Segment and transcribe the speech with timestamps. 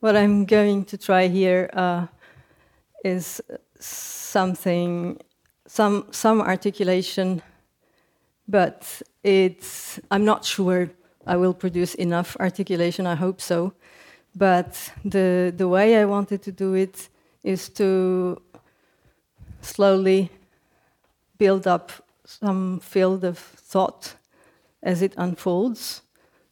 [0.00, 2.06] what I'm going to try here uh,
[3.04, 3.40] is
[3.80, 5.18] something,
[5.66, 7.42] some some articulation,
[8.46, 10.90] but it's I'm not sure
[11.26, 13.06] I will produce enough articulation.
[13.06, 13.72] I hope so,
[14.36, 17.08] but the the way I wanted to do it
[17.42, 18.40] is to
[19.60, 20.30] slowly
[21.38, 21.92] build up
[22.24, 24.14] some field of thought
[24.82, 26.02] as it unfolds,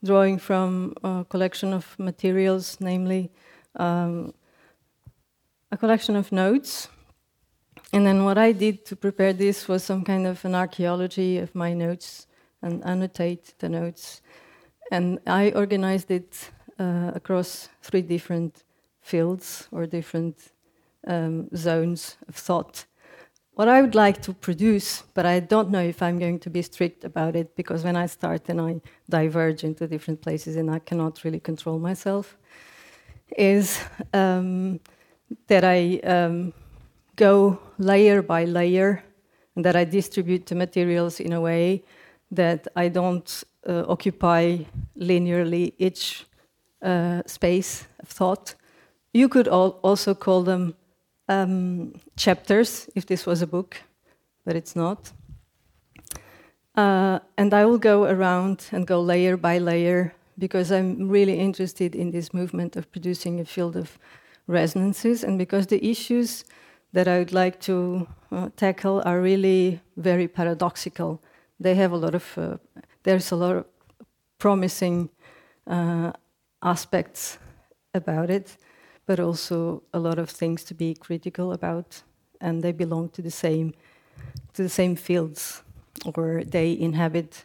[0.04, 3.30] drawing from a collection of materials, namely
[3.76, 4.32] um,
[5.70, 6.88] a collection of notes.
[7.92, 11.54] And then what I did to prepare this was some kind of an archaeology of
[11.54, 12.26] my notes
[12.62, 14.22] and annotate the notes.
[14.90, 18.64] And I organized it uh, across three different
[19.00, 20.52] fields or different
[21.06, 22.86] um, zones of thought
[23.56, 26.60] what I would like to produce, but I don't know if I'm going to be
[26.60, 30.78] strict about it because when I start then I diverge into different places and I
[30.78, 32.36] cannot really control myself,
[33.34, 33.80] is
[34.12, 34.78] um,
[35.46, 36.52] that I um,
[37.16, 39.02] go layer by layer
[39.54, 41.82] and that I distribute the materials in a way
[42.30, 44.58] that I don't uh, occupy
[44.98, 46.26] linearly each
[46.82, 48.54] uh, space of thought.
[49.14, 50.74] You could al also call them
[51.28, 53.76] um, chapters if this was a book,
[54.44, 55.12] but it's not.
[56.74, 61.94] Uh, and I will go around and go layer by layer because I'm really interested
[61.94, 63.98] in this movement of producing a field of
[64.46, 66.44] resonances, and because the issues
[66.92, 71.22] that I would like to uh, tackle are really very paradoxical.
[71.58, 72.58] They have a lot of, uh,
[73.02, 73.64] there's a lot of
[74.38, 75.08] promising
[75.66, 76.12] uh,
[76.62, 77.38] aspects
[77.94, 78.56] about it
[79.06, 82.02] but also a lot of things to be critical about,
[82.40, 83.72] and they belong to the same
[84.52, 85.62] to the same fields,
[86.14, 87.44] or they inhabit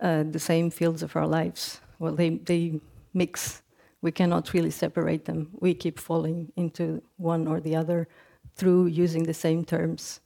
[0.00, 1.80] uh, the same fields of our lives.
[1.98, 2.80] Well, they they
[3.14, 3.62] mix.
[4.00, 5.50] We cannot really separate them.
[5.60, 8.08] We keep falling into one or the other
[8.56, 10.20] through using the same terms.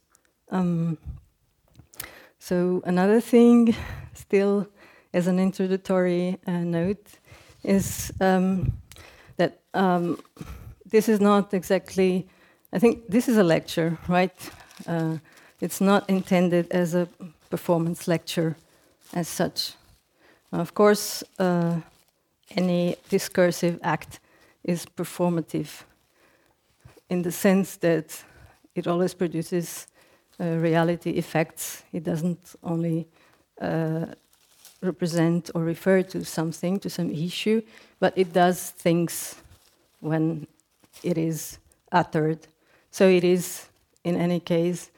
[0.49, 0.97] Um,
[2.39, 3.75] so another thing,
[4.13, 4.67] still
[5.13, 7.19] as an introductory uh, note,
[7.63, 8.11] is.
[8.19, 8.73] Um,
[9.77, 10.17] um,
[10.85, 12.27] this is not exactly,
[12.73, 14.35] I think this is a lecture, right?
[14.87, 15.17] Uh,
[15.61, 17.07] it's not intended as a
[17.49, 18.55] performance lecture
[19.13, 19.73] as such.
[20.51, 21.79] of course, uh,
[22.55, 24.19] any discursive act
[24.63, 25.83] is performative
[27.09, 28.23] in the sense that
[28.75, 29.87] it always produces
[30.39, 31.83] uh, reality effects.
[31.93, 33.07] It doesn't only
[33.61, 34.05] uh,
[34.81, 37.61] represent or refer to something, to some issue,
[37.99, 39.35] but it does things
[39.99, 40.47] when
[41.03, 41.59] it is
[41.91, 42.47] uttered.
[42.91, 43.67] So it is,
[44.03, 44.91] in any case,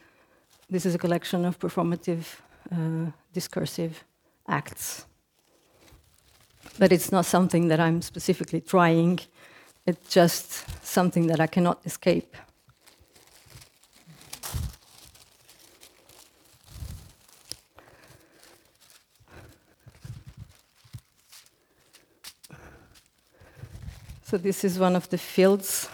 [0.68, 2.24] this is a collection of performative,
[2.72, 4.04] uh, discursive
[4.48, 5.06] acts.
[6.78, 9.20] But it's not something that I'm specifically trying,
[9.86, 12.36] it's just something that I cannot escape.
[24.30, 25.88] So this is one of the fields.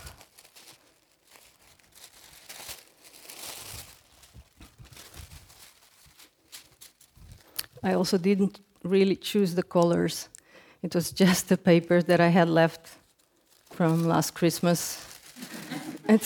[7.82, 10.28] I also didn't really choose the colors.
[10.82, 12.90] It was just the paper that I had left
[13.70, 15.00] from last Christmas.
[16.06, 16.20] and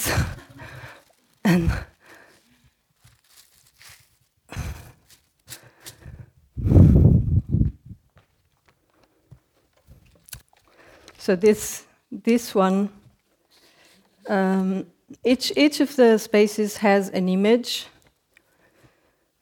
[11.16, 12.91] so this this one,
[14.28, 14.87] um,
[15.25, 17.87] each, each of the spaces has an image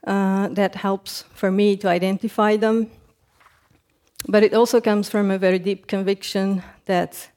[0.07, 2.91] uh, that helps for me to identify them.
[4.29, 7.31] But it also comes from a very deep conviction that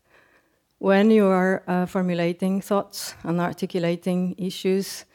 [0.79, 5.05] when you are uh, formulating thoughts and articulating issues,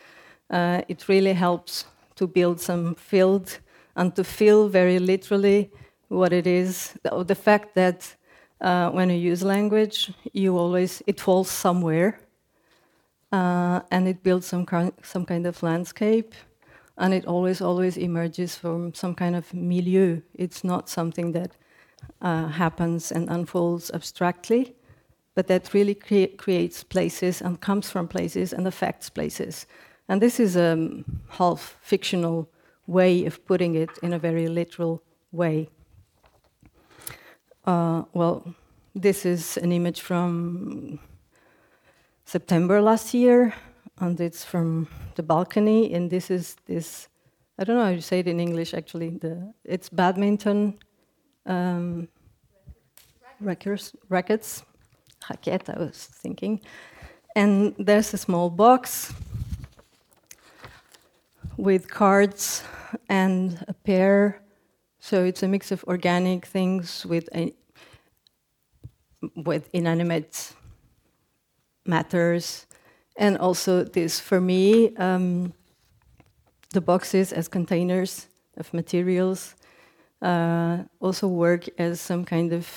[0.50, 3.58] uh, it really helps to build some field
[3.96, 5.70] and to feel very literally
[6.08, 6.94] what it is.
[7.02, 8.14] The, the fact that
[8.60, 12.18] uh, when you use language, you always it falls somewhere,
[13.32, 16.34] uh, and it builds some kind, some kind of landscape,
[16.96, 20.20] and it always always emerges from some kind of milieu.
[20.34, 21.56] It's not something that
[22.22, 24.74] uh, happens and unfolds abstractly,
[25.34, 29.66] but that really crea creates places and comes from places and affects places.
[30.08, 32.48] And this is a half fictional
[32.86, 35.68] way of putting it in a very literal way.
[37.66, 38.44] Uh, well,
[38.94, 41.00] this is an image from
[42.24, 43.52] September last year,
[43.98, 44.86] and it's from
[45.16, 45.92] the balcony.
[45.92, 47.08] And this is this,
[47.58, 50.78] I don't know how you say it in English actually, the, it's badminton
[51.44, 52.06] um,
[53.40, 54.62] rackets, racket,
[55.68, 56.60] I was thinking.
[57.34, 59.12] And there's a small box
[61.56, 62.62] with cards
[63.08, 64.40] and a pear.
[65.08, 67.54] So it's a mix of organic things with a,
[69.36, 70.52] with inanimate
[71.84, 72.66] matters,
[73.16, 75.52] and also this for me um,
[76.70, 78.26] the boxes as containers
[78.56, 79.54] of materials
[80.22, 82.68] uh, also work as some kind of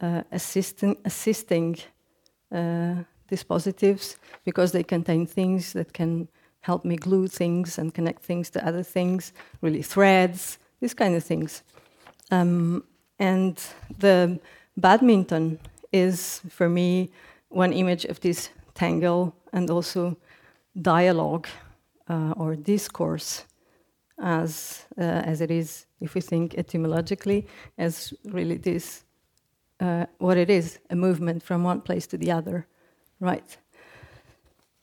[0.00, 1.76] uh, assisting, assisting
[2.50, 2.94] uh,
[3.28, 4.16] dispositives
[4.46, 6.28] because they contain things that can
[6.60, 11.24] help me glue things and connect things to other things, really threads, these kind of
[11.24, 11.62] things.
[12.30, 12.84] Um,
[13.18, 13.60] and
[13.98, 14.38] the
[14.76, 15.58] badminton
[15.92, 17.10] is, for me,
[17.48, 20.16] one image of this tangle and also
[20.80, 21.46] dialogue
[22.08, 23.44] uh, or discourse
[24.18, 27.46] as, uh, as it is, if we think etymologically,
[27.78, 29.04] as really this,
[29.80, 32.66] uh, what it is, a movement from one place to the other,
[33.20, 33.56] right?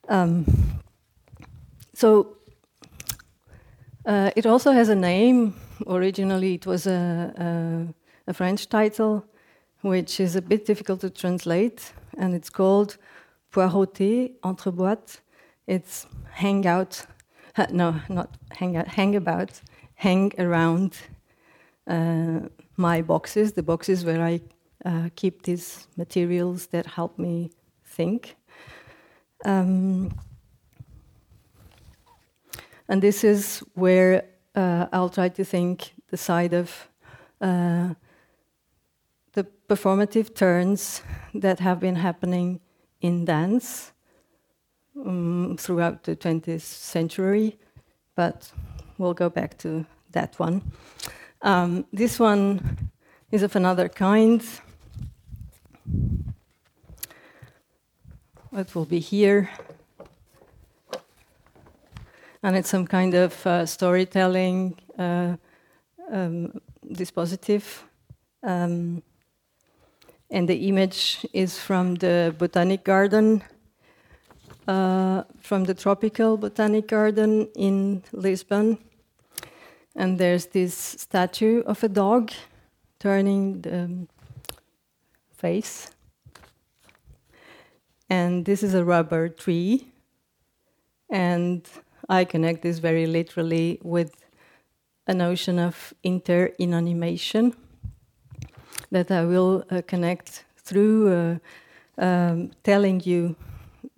[0.09, 0.45] Um,
[1.93, 2.37] so
[4.05, 5.55] uh, it also has a name.
[5.87, 7.33] Originally, it was a,
[8.27, 9.25] a, a, French title,
[9.81, 12.97] which is a bit difficult to translate, and it's called
[13.51, 15.19] Poireauté entre boîtes.
[15.67, 17.05] It's hang out,
[17.71, 19.61] no, not hang out, hang about,
[19.95, 20.97] hang around
[21.87, 22.41] uh,
[22.77, 24.41] my boxes, the boxes where I
[24.85, 27.51] uh, keep these materials that help me
[27.85, 28.35] think.
[29.45, 30.13] Um,
[32.87, 34.23] and this is where
[34.55, 36.89] uh, I'll try to think the side of
[37.41, 37.93] uh,
[39.33, 41.01] the performative turns
[41.33, 42.59] that have been happening
[43.01, 43.91] in dance
[45.05, 47.57] um, throughout the 20th century,
[48.15, 48.51] but
[48.97, 50.61] we'll go back to that one.
[51.41, 52.91] Um, this one
[53.31, 54.43] is of another kind.
[58.55, 59.49] It will be here
[62.43, 65.35] and it's some kind of uh, storytelling uh,
[66.11, 66.51] um,
[66.85, 67.63] dispositive.
[68.43, 69.01] Um,
[70.29, 73.43] and the image is from the botanic garden,
[74.67, 78.77] uh, from the tropical botanic garden in Lisbon.
[79.95, 82.31] And there's this statue of a dog
[82.99, 84.07] turning the
[85.37, 85.91] face.
[88.09, 89.87] And this is a rubber tree.
[91.09, 91.63] And
[92.09, 94.15] I connect this very literally with
[95.07, 97.55] a notion of inter-inanimation
[98.91, 101.37] that I will uh, connect through uh,
[101.97, 103.35] um, telling you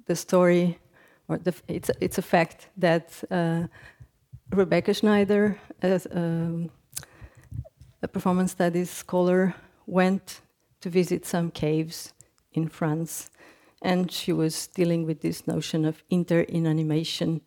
[0.06, 0.80] the story,
[1.28, 3.64] or the, it's, it's a fact that uh,
[4.52, 6.70] Rebecca Schneider, as, um,
[8.02, 9.56] a performance studies scholar,
[9.88, 10.42] went
[10.82, 12.14] to visit some caves
[12.54, 13.30] in France,
[13.82, 17.42] and she was dealing with this notion of inter-inanimation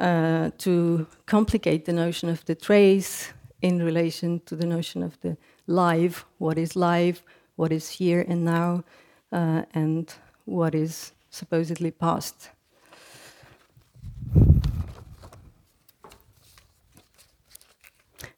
[0.00, 5.36] uh, to complicate the notion of the trace in relation to the notion of the
[5.66, 7.22] live, what is live,
[7.56, 8.82] what is here and now,
[9.30, 10.14] uh, and
[10.46, 12.50] what is supposedly past.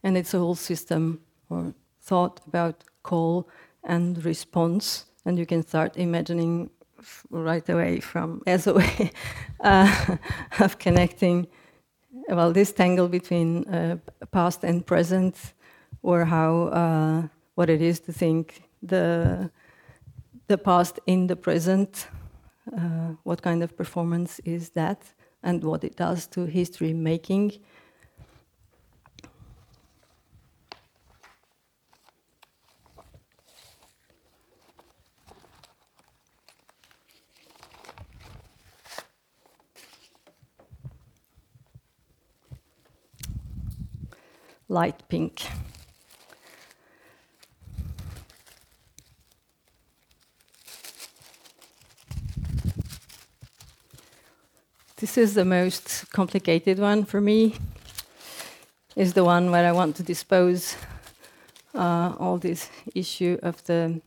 [0.02, 3.48] And it's a whole system or thought about call
[3.84, 6.70] and response, and you can start imagining
[7.30, 9.10] right away from as a way
[9.60, 10.16] uh,
[10.60, 11.46] of connecting
[12.28, 13.96] well this tangle between uh,
[14.30, 15.54] past and present
[16.02, 17.22] or how uh,
[17.54, 19.50] what it is to think the
[20.48, 22.08] the past in the present
[22.76, 27.52] uh, what kind of performance is that and what it does to history making
[44.72, 45.42] light pink.
[54.96, 57.56] This is the most complicated one for me.
[58.96, 60.76] Is the one where I want to dispose
[61.74, 64.00] uh, all this issue of the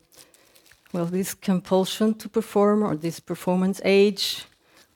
[0.93, 4.45] well, this compulsion to perform or this performance age,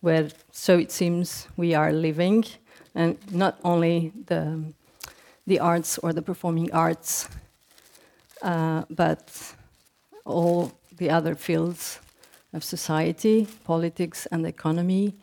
[0.01, 2.45] where so it seems we are living,
[2.95, 4.73] and not only the
[5.49, 7.27] the arts or the performing arts,
[8.43, 9.55] uh, but
[10.23, 11.99] all the other fields
[12.53, 15.15] of society, politics, and economy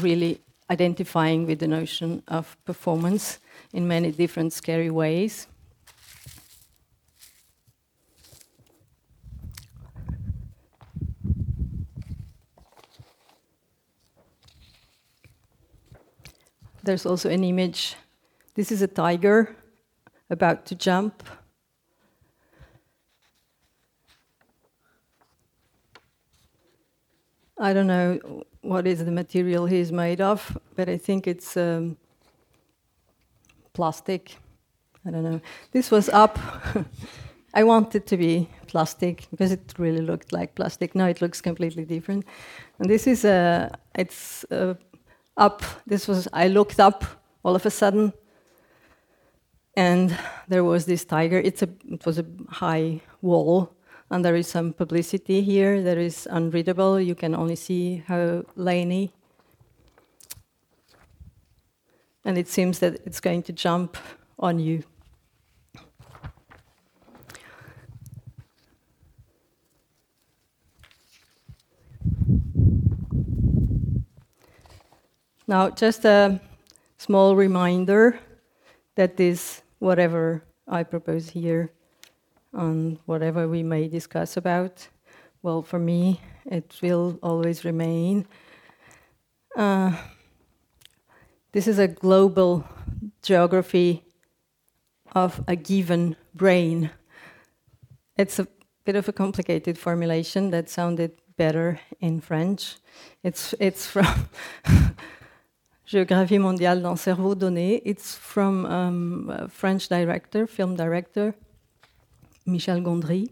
[0.00, 3.38] really identifying with the notion of performance
[3.72, 5.48] in many different scary ways.
[16.84, 17.96] There's also an image
[18.58, 19.54] this is a tiger
[20.28, 21.22] about to jump.
[27.56, 31.98] I don't know what is the material he's made of, but I think it's um,
[33.74, 34.38] plastic.
[35.06, 35.40] I don't know.
[35.70, 36.36] This was up.
[37.54, 40.96] I wanted to be plastic because it really looked like plastic.
[40.96, 42.24] Now it looks completely different.
[42.80, 43.70] And this is a.
[43.94, 44.74] It's uh,
[45.36, 45.62] up.
[45.86, 46.26] This was.
[46.32, 47.04] I looked up
[47.44, 48.12] all of a sudden,
[49.78, 50.18] and
[50.48, 51.38] there was this tiger.
[51.38, 51.68] It's a.
[51.88, 53.72] It was a high wall
[54.10, 56.98] and there is some publicity here that is unreadable.
[56.98, 59.12] You can only see how Laney.
[62.24, 63.96] And it seems that it's going to jump
[64.38, 64.82] on you.
[75.46, 76.40] Now, just a
[76.98, 78.18] small reminder
[78.96, 81.72] that this, whatever I propose here,
[82.54, 84.88] on whatever we may discuss about.
[85.42, 88.26] Well, for me, it will always remain.
[89.56, 89.96] Uh,
[91.52, 92.64] this is a global
[93.22, 94.04] geography
[95.12, 96.90] of a given brain.
[98.16, 98.48] It's a
[98.84, 102.76] bit of a complicated formulation that sounded better in French.
[103.22, 104.28] It's, it's from
[105.88, 107.80] Géographie mondiale d'un cerveau donné.
[107.82, 111.34] It's from um, a French director, film director,
[112.44, 113.30] Michel Gondry.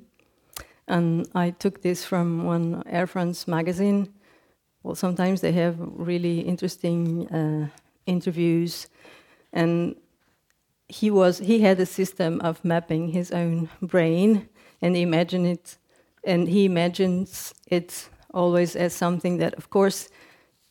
[0.89, 4.09] And I took this from one Air France magazine.
[4.83, 7.69] Well, sometimes they have really interesting uh,
[8.07, 8.89] interviews.
[9.53, 9.95] And
[10.89, 14.49] he, was, he had a system of mapping his own brain
[14.81, 15.77] and he imagined it,
[16.25, 20.09] and he imagines it always as something that, of course,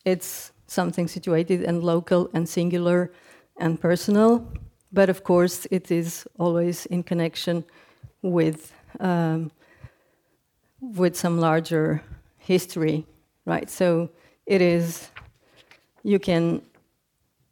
[0.04, 3.12] it's something situated and local and singular
[3.57, 4.48] and personal,
[4.91, 7.63] but of course, it is always in connection
[8.22, 9.51] with um,
[10.81, 12.01] with some larger
[12.38, 13.05] history,
[13.45, 13.69] right?
[13.69, 14.10] So
[14.45, 15.10] it is.
[16.03, 16.62] You can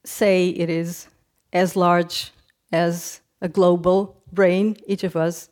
[0.05, 1.07] say it is
[1.51, 2.31] as large
[2.71, 5.49] as a global brain, each of us,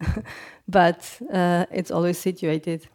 [0.68, 2.88] but uh, it's always situated.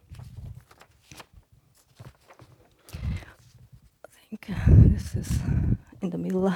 [4.66, 5.38] this is
[6.00, 6.52] in the middle.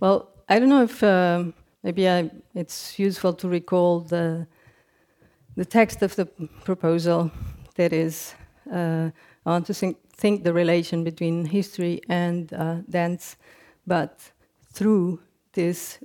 [0.00, 1.44] Well, I don't know if uh,
[1.84, 4.46] maybe I, it's useful to recall the
[5.56, 6.26] the text of the
[6.64, 7.30] proposal.
[7.76, 8.34] That is,
[8.72, 9.10] uh,
[9.46, 13.36] I want to think, think, the relation between history and uh, dance,
[13.86, 14.32] but
[14.72, 15.20] through
[15.52, 15.98] this,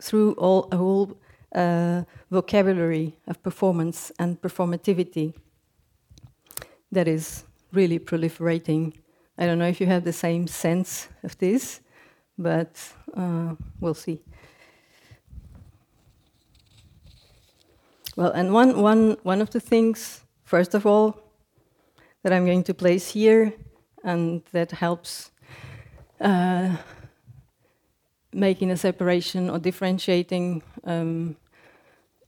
[0.00, 1.16] through all a whole
[1.54, 5.34] uh, vocabulary of performance and performativity
[6.92, 8.92] that is really proliferating.
[9.36, 11.80] I don't know if you have the same sense of this
[12.38, 12.80] but
[13.14, 14.22] uh, we'll see.
[18.16, 21.20] Well, and one, one, one of the things, first of all,
[22.22, 23.52] that I'm going to place here,
[24.02, 25.30] and that helps
[26.20, 26.76] uh,
[28.38, 31.36] making a separation or differentiating um,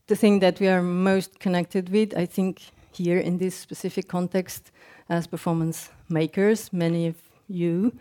[0.07, 4.71] the thing that we are most connected with, I think, here in this specific context
[5.09, 7.15] as performance makers, many of
[7.47, 7.93] you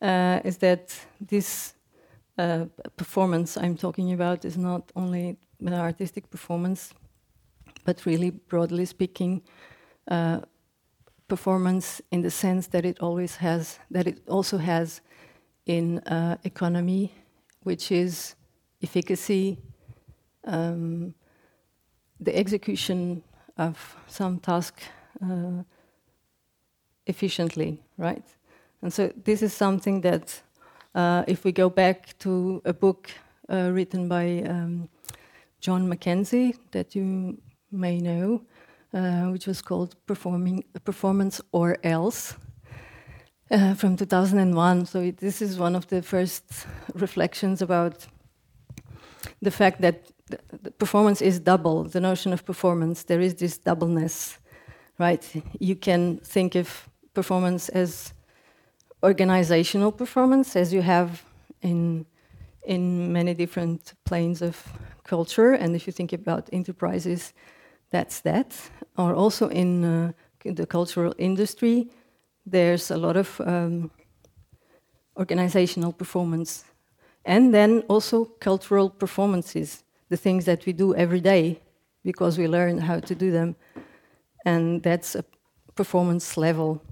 [0.00, 1.74] uh, is that this
[2.38, 6.94] uh, performance I'm talking about is not only an artistic performance,
[7.84, 9.42] but really, broadly speaking,
[10.08, 10.40] uh,
[11.26, 15.00] performance in the sense that it always has, that it also has
[15.66, 17.12] in uh, economy,
[17.62, 18.34] which is
[18.82, 19.58] efficacy,
[20.44, 21.14] um,
[22.20, 23.22] the execution
[23.56, 24.80] of some task
[25.22, 25.62] uh,
[27.06, 28.24] efficiently, right?
[28.82, 30.42] And so this is something that,
[30.94, 33.10] uh, if we go back to a book
[33.48, 34.88] uh, written by um,
[35.60, 37.38] Jon McKenzie that you
[37.72, 38.42] may know,
[38.94, 42.34] uh, which was called Performing Performance or Else.
[43.50, 44.86] Uh, from 2001.
[44.86, 48.06] So, it, this is one of the first reflections about
[49.40, 53.04] the fact that the, the performance is double, the notion of performance.
[53.04, 54.38] There is this doubleness,
[54.98, 55.24] right?
[55.58, 58.12] You can think of performance as
[59.02, 61.22] organizational performance, as you have
[61.62, 62.06] in
[62.68, 64.62] in many different planes of
[65.04, 65.52] culture.
[65.52, 67.32] And if you think about enterprises,
[67.90, 68.54] that's that.
[68.98, 70.12] Or also in, uh,
[70.44, 71.88] in the cultural industry,
[72.50, 73.90] there's a lot of um,
[75.16, 76.64] organizational performance.
[77.24, 81.60] And then also cultural performances, the things that we do every day
[82.04, 83.56] because we learn how to do them
[84.44, 85.24] And that's a
[85.74, 86.82] performance level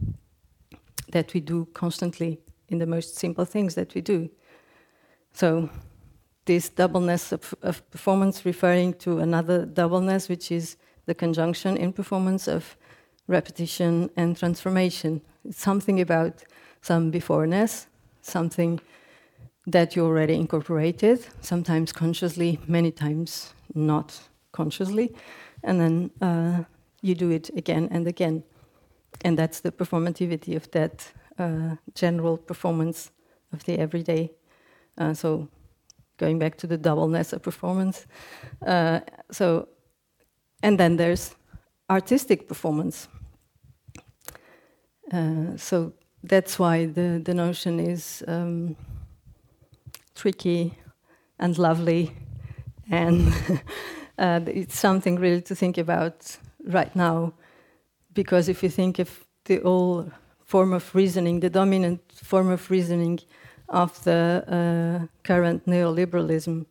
[1.13, 4.29] that we do constantly in the most simple things that we do.
[5.33, 5.71] So,
[6.45, 12.47] this doubleness of, of performance referring to another doubleness, which is the conjunction in performance
[12.47, 12.77] of
[13.27, 15.23] repetition and transformation.
[15.51, 16.45] Something about
[16.83, 17.87] some beforeness,
[18.23, 18.81] something
[19.67, 24.21] that you already incorporated, sometimes consciously, many times not
[24.53, 25.15] consciously,
[25.65, 26.63] and then uh,
[27.03, 28.45] you do it again and again.
[29.25, 33.11] And that's the performativity of that uh, general performance
[33.53, 34.31] of the everyday.
[34.99, 35.49] Uh, so,
[36.17, 38.07] going back to the doubleness of performance.
[38.67, 39.01] Uh,
[39.31, 39.69] so,
[40.63, 41.35] and then there's
[41.91, 43.09] artistic performance.
[45.13, 48.77] Uh, so that's why the, the notion is um,
[50.15, 50.75] tricky
[51.39, 52.13] and lovely,
[52.91, 53.33] and
[54.19, 57.33] uh, it's something really to think about right now.
[58.15, 60.11] Because if you think of the old
[60.45, 63.21] form of reasoning, the dominant form of reasoning
[63.69, 66.67] of the uh, current neoliberalism,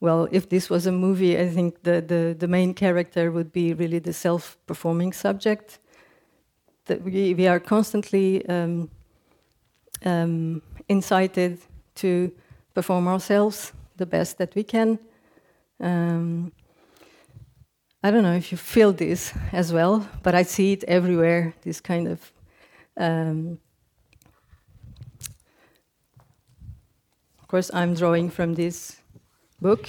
[0.00, 3.72] well, if this was a movie, I think the, the, the main character would be
[3.72, 5.78] really the self performing subject
[6.86, 8.90] that we, we are constantly um,
[10.04, 11.58] um, incited
[11.96, 12.32] to
[12.74, 14.98] perform ourselves the best that we can.
[15.80, 16.52] Um,
[18.02, 21.54] I don't know if you feel this as well, but I see it everywhere.
[21.62, 22.32] This kind of
[22.96, 23.58] um,
[27.40, 28.96] of course, I'm drawing from this
[29.60, 29.88] book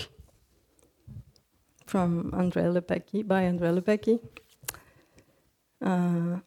[1.85, 4.19] from André Lepecki by André Lepecki.
[5.81, 6.39] Uh,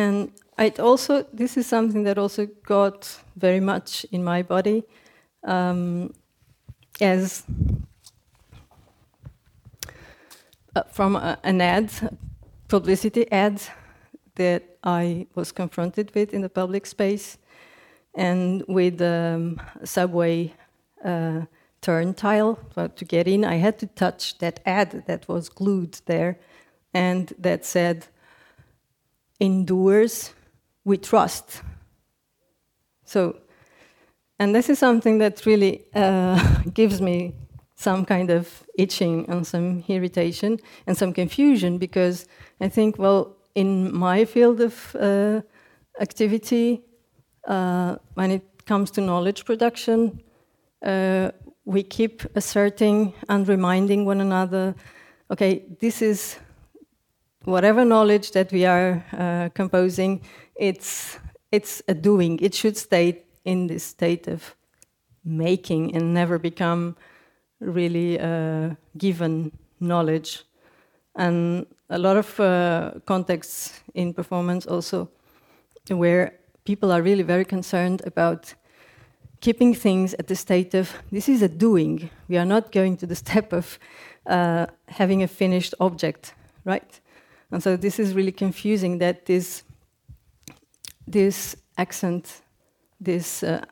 [0.00, 4.82] And it also, this is something that also got very much in my body
[5.44, 6.12] um,
[7.00, 7.44] as
[10.74, 11.90] uh, from a, an ad,
[12.68, 13.60] publicity ad
[14.36, 17.38] that I was confronted with in the public space,
[18.14, 20.54] and with um, subway
[21.04, 21.42] uh,
[21.80, 22.58] turn tile
[22.96, 26.38] to get in, I had to touch that ad that was glued there,
[26.94, 28.06] and that said
[29.40, 30.32] endures
[30.84, 31.62] with trust.
[33.04, 33.36] So,
[34.38, 37.34] and this is something that really uh, gives me
[37.76, 42.26] some kind of itching and some irritation and some confusion because
[42.60, 45.40] I think, well, in my field of uh,
[46.00, 46.82] activity,
[47.46, 50.22] uh, when it comes to knowledge production,
[50.82, 51.30] uh,
[51.64, 54.74] we keep asserting and reminding one another
[55.30, 56.38] okay, this is
[57.44, 60.22] whatever knowledge that we are uh, composing,
[60.54, 61.18] it's,
[61.50, 62.38] it's a doing.
[62.40, 64.54] It should stay in this state of
[65.24, 66.96] making and never become
[67.60, 70.44] really uh, given knowledge.
[71.16, 75.08] And a lot of uh, contexts in performance also
[75.88, 76.32] where
[76.64, 78.54] people are really very concerned about
[79.40, 82.10] keeping things at the state of this is a doing.
[82.28, 83.78] We are not going to the step of
[84.26, 87.00] uh, having a finished object, right?
[87.52, 89.64] And so this is really confusing that this,
[91.06, 92.42] this accent,
[93.00, 93.64] this, uh,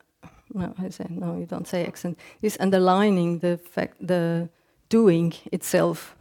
[0.53, 4.49] no, I say, no, you don't say accent, this underlining the fact, the
[4.89, 6.17] doing itself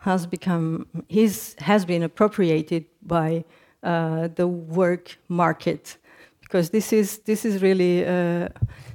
[0.00, 3.44] has become, his, has been appropriated by
[3.82, 5.98] uh, the work market.
[6.40, 8.48] Because this is, this is really, uh,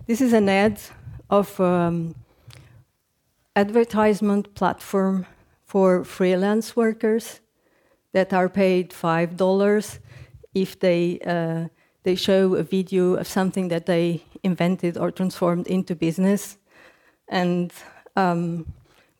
[0.08, 0.80] this is an ad
[1.30, 2.16] of um,
[3.56, 5.28] advertisement platform
[5.66, 7.42] for freelance workers
[8.14, 10.00] that are paid five dollars
[10.54, 11.68] if they uh,
[12.04, 16.58] they show a video of something that they invented or transformed into business.
[17.28, 17.72] And
[18.16, 18.66] um,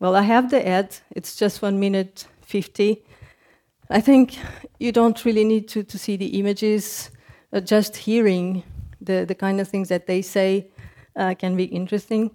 [0.00, 0.96] well, I have the ad.
[1.10, 3.04] It's just one minute fifty.
[3.90, 4.38] I think
[4.78, 7.10] you don't really need to, to see the images.
[7.52, 8.64] Uh, just hearing
[9.00, 10.66] the, the kind of things that they say
[11.16, 12.30] uh, can be interesting.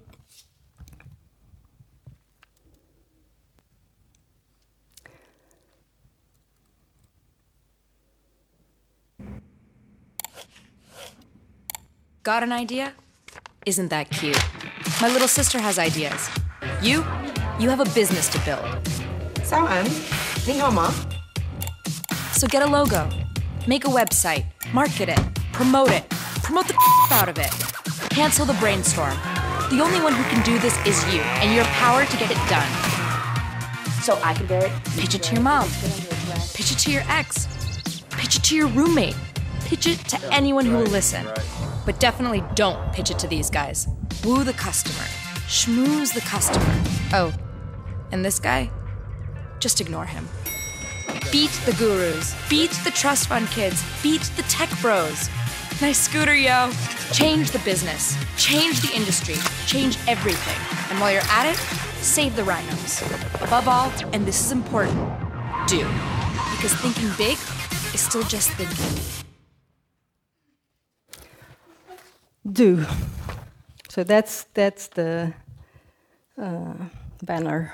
[12.24, 12.94] Got an idea?
[13.66, 14.38] Isn't that cute?
[15.02, 16.30] My little sister has ideas.
[16.82, 17.06] You?
[17.60, 18.66] You have a business to build.
[19.46, 19.86] So um,
[20.46, 20.94] hang on, mom.
[22.34, 23.10] So get a logo,
[23.68, 25.20] make a website, market it,
[25.54, 26.10] promote it,
[26.44, 26.76] promote the
[27.12, 27.52] out of it.
[28.10, 29.16] Cancel the brainstorm.
[29.70, 32.50] The only one who can do this is you, and your power to get it
[32.50, 32.68] done.
[34.02, 34.72] So I can bear it.
[34.98, 35.70] Pitch it to your mom.
[36.54, 37.48] Pitch it to your ex.
[38.10, 39.16] Pitch it to your roommate.
[39.70, 41.28] Pitch it to anyone who will listen.
[41.86, 43.88] But definitely don't pitch it to these guys.
[44.26, 45.06] Woo the customer.
[45.48, 46.66] Schmooze the customer.
[47.14, 47.32] Oh,
[48.12, 48.72] And this guy?
[49.60, 50.28] Just ignore him.
[51.32, 52.36] Beat the gurus.
[52.50, 53.84] Beat the trust fund kids.
[54.02, 55.30] Beat the tech bros.
[55.82, 56.72] Nice scooter, yo.
[57.14, 58.18] Change the business.
[58.38, 59.36] Change the industry.
[59.68, 60.90] Change everything.
[60.90, 61.58] And while you're at it,
[62.04, 63.04] save the rhinos.
[63.36, 64.98] Above all, and this is important,
[65.68, 65.86] do.
[66.56, 67.38] Because thinking big
[67.94, 69.29] is still just thinking.
[72.46, 72.86] Do.
[73.90, 75.34] So that's that's the
[76.42, 76.74] uh,
[77.24, 77.74] banner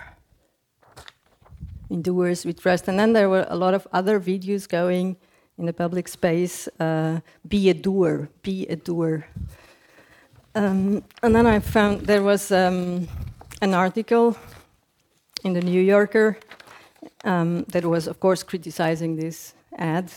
[1.90, 2.88] in Doers We Trust.
[2.88, 5.18] And then there were a lot of other videos going
[5.58, 6.68] in the public space.
[6.80, 9.28] Uh, be a doer, be a doer.
[10.56, 13.08] Um, and then I found there was um,
[13.62, 14.38] an article
[15.44, 16.38] in the New Yorker
[17.24, 20.12] um, that was, of course, criticizing this ad.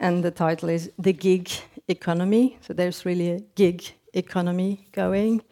[0.00, 1.50] And the title is The Gig
[1.88, 2.58] Economy.
[2.60, 3.82] So there's really a gig
[4.14, 5.42] economy going.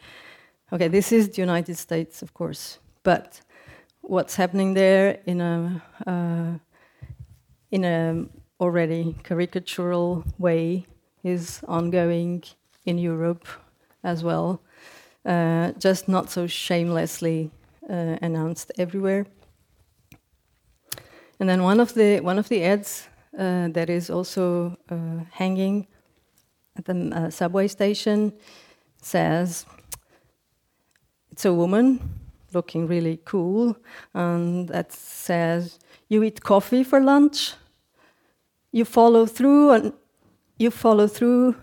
[0.73, 3.41] Okay, this is the United States, of course, but
[4.01, 6.59] what's happening there in a uh,
[7.71, 8.27] in a
[8.61, 10.87] already caricatural way
[11.23, 12.43] is ongoing
[12.85, 13.47] in Europe
[14.03, 14.61] as well,
[15.25, 17.51] uh, just not so shamelessly
[17.91, 19.27] uh, announced everywhere.
[21.39, 25.87] And then one of the one of the ads uh, that is also uh, hanging
[26.77, 28.33] at the uh, subway station
[29.01, 29.67] says
[31.31, 32.01] it's a woman
[32.53, 33.77] looking really cool,
[34.15, 37.55] and that says, "You eat coffee for lunch.
[38.73, 39.93] You follow through on.
[40.59, 41.57] You follow through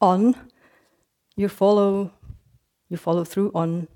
[0.00, 0.34] on.
[1.36, 2.12] You follow.
[2.88, 3.88] You follow through on.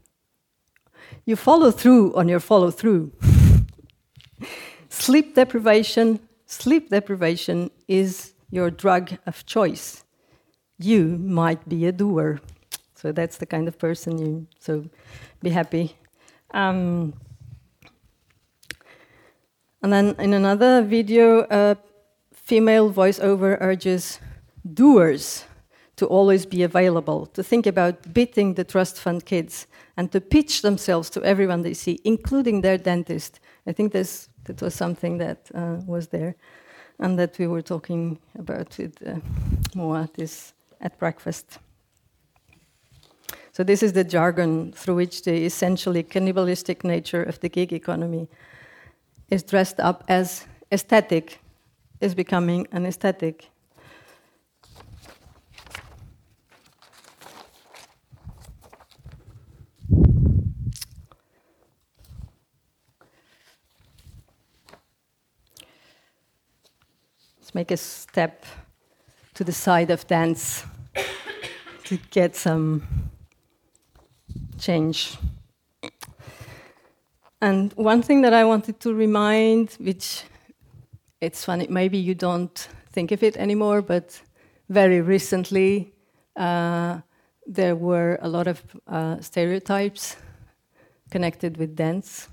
[1.25, 3.13] You follow through on your follow through.
[4.89, 6.21] sleep deprivation.
[6.47, 10.05] Sleep deprivation is your drug of choice.
[10.83, 12.41] You might be a doer."
[12.95, 14.47] So that's the kind of person you.
[14.59, 14.85] So
[15.43, 15.97] be happy.
[16.53, 17.15] Um,
[19.83, 21.77] and then in another video, a
[22.33, 24.21] female voiceover urges
[24.75, 25.45] doers
[25.97, 29.67] to always be available, to think about beating the trust fund kids,
[29.97, 33.41] and to pitch themselves to everyone they see, including their dentist.
[33.67, 36.35] I think this, that was something that uh, was there,
[36.99, 39.21] and that we were talking about with uh,
[39.75, 41.59] Moa this at breakfast.
[43.53, 48.29] So this is the jargon through which the essentially cannibalistic nature of the gig economy
[49.29, 51.41] is dressed up as aesthetic,
[52.01, 53.51] is becoming an aesthetic.
[67.39, 68.47] Let's make a step
[69.41, 70.67] to the side of dance
[71.83, 72.83] to get some
[74.59, 75.17] change.
[77.41, 80.25] And one thing that I wanted to remind, which
[81.23, 84.21] it's funny, maybe you don't think of it anymore, but
[84.69, 85.95] very recently
[86.37, 87.01] uh,
[87.47, 90.17] there were a lot of uh, stereotypes
[91.11, 92.29] connected with dance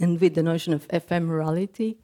[0.00, 1.98] and with the notion of ephemerality.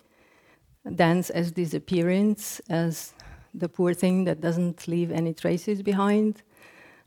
[0.95, 3.15] Dance as disappearance, as
[3.55, 6.43] the poor thing that doesn't leave any traces behind.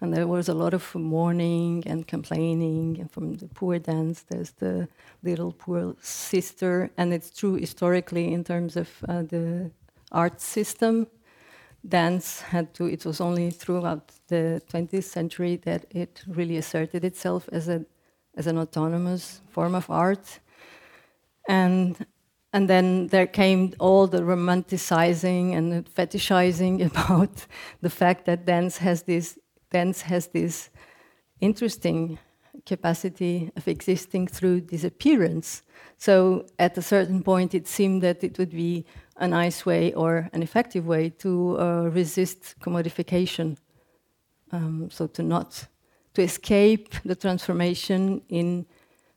[0.01, 2.97] And there was a lot of mourning and complaining.
[2.99, 4.88] And from the poor dance, there's the
[5.23, 6.91] little poor sister.
[6.97, 9.71] And it's true historically in terms of uh, the
[10.12, 11.08] art system.
[11.88, 17.47] Dance had to, it was only throughout the 20th century that it really asserted itself
[17.51, 17.86] as, a,
[18.36, 20.39] as an autonomous form of art.
[21.47, 22.05] And
[22.56, 27.46] and then there came all the romanticizing and fetishizing about
[27.82, 29.38] the fact that dance has this
[29.72, 30.70] dance has this
[31.41, 32.18] interesting
[32.65, 35.63] capacity of existing through disappearance.
[35.98, 38.86] So at a certain point, it seemed that it would be
[39.18, 43.58] a nice way or an effective way to uh, resist commodification.
[44.54, 45.68] Um, so to not
[46.13, 48.65] to escape the transformation in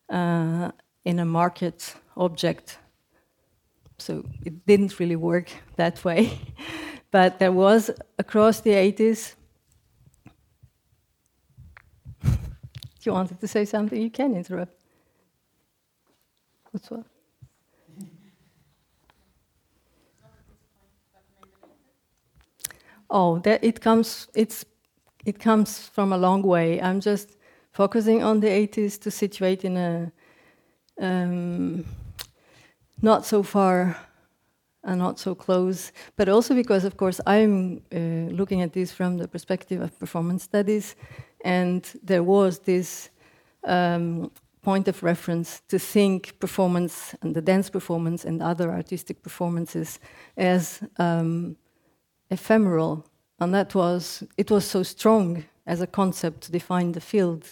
[0.09, 0.73] uh,
[1.05, 2.79] in a market object.
[3.99, 6.39] So it didn't really work that way,
[7.11, 9.35] but there was across the 80s
[13.03, 14.73] you wanted to say something, you can interrupt.
[16.71, 17.05] What's what?
[23.11, 24.29] Oh, that it comes.
[24.35, 24.65] It's
[25.25, 26.81] it comes from a long way.
[26.81, 27.37] I'm just
[27.73, 30.13] focusing on the 80s to situate in a
[31.01, 31.85] um,
[33.03, 33.97] not so far
[34.85, 39.19] and not so close, but also because, of course, I'm uh, looking at this from
[39.19, 40.97] the perspective of performance studies,
[41.45, 43.11] and there was this
[43.65, 44.31] um,
[44.63, 49.99] point of reference to think performance and the dance performance and other artistic performances
[50.37, 51.57] as um,
[52.31, 53.05] ephemeral,
[53.41, 57.45] and that was it was so strong as a concept to define the field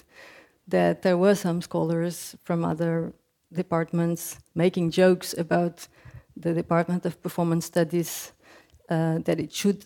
[0.68, 3.12] that there were some scholars from other
[3.52, 5.88] departments making jokes about
[6.36, 8.32] the Department of Performance Studies
[8.88, 9.84] uh, that it should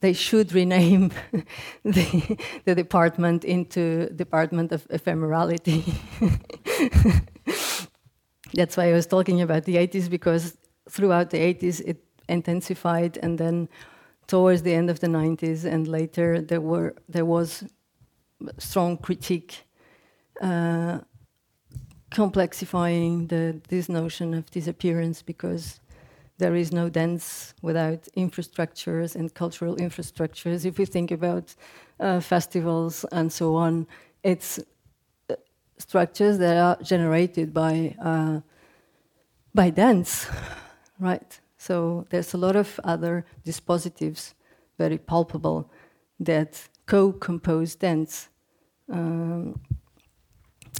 [0.00, 1.12] they should rename
[1.84, 5.84] the, the department into Department of Ephemerality.
[8.54, 10.56] That's why I was talking about the 80s because
[10.88, 13.68] throughout the 80s it intensified, and then
[14.26, 17.64] towards the end of the 90s and later there were there was
[18.58, 19.64] strong critique
[20.40, 21.00] uh,
[22.10, 25.80] complexifying the, this notion of disappearance because
[26.38, 30.64] there is no dance without infrastructures and cultural infrastructures.
[30.64, 31.54] If we think about
[32.00, 33.86] uh, festivals and so on,
[34.22, 34.58] it's
[35.28, 35.34] uh,
[35.78, 38.40] structures that are generated by uh,
[39.54, 40.26] by dance,
[40.98, 41.40] right?
[41.58, 44.34] So there's a lot of other dispositives,
[44.78, 45.70] very palpable,
[46.18, 48.28] that co-compose dance.
[48.88, 49.60] Um,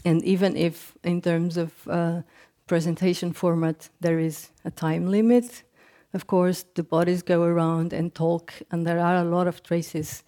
[0.05, 2.23] and even if, in terms of uh,
[2.67, 5.65] presentation format, there is a time limit,
[6.13, 10.25] of course, the bodies go around and talk, and there are a lot of traces.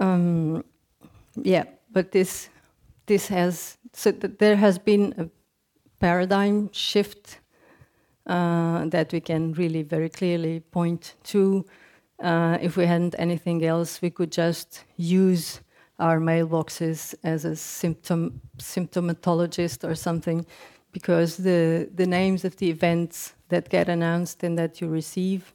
[0.00, 0.64] Um,
[1.42, 2.48] yeah, but this
[3.06, 5.28] this has so th- there has been a
[6.00, 7.40] paradigm shift
[8.26, 11.64] uh, that we can really very clearly point to.
[12.18, 15.60] Uh, if we hadn't anything else, we could just use
[15.98, 20.46] our mailboxes as a symptom symptomatologist or something,
[20.92, 25.54] because the the names of the events that get announced and that you receive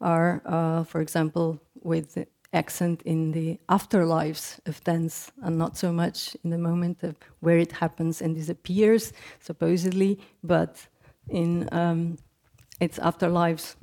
[0.00, 6.36] are, uh, for example, with accent in the afterlives of dance and not so much
[6.44, 10.86] in the moment of where it happens and disappears, supposedly, but
[11.28, 12.16] in um,
[12.80, 13.76] its afterlives.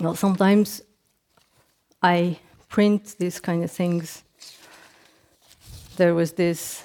[0.00, 0.82] Well, sometimes
[2.02, 2.38] I
[2.68, 4.24] print these kind of things
[6.00, 6.84] there was this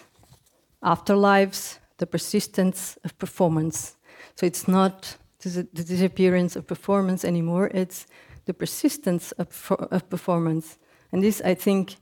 [0.84, 3.96] afterlives, the persistence of performance.
[4.36, 8.08] So it's not the disappearance of performance anymore, it's
[8.44, 10.78] the persistence of, of performance.
[11.14, 11.96] And this, I think,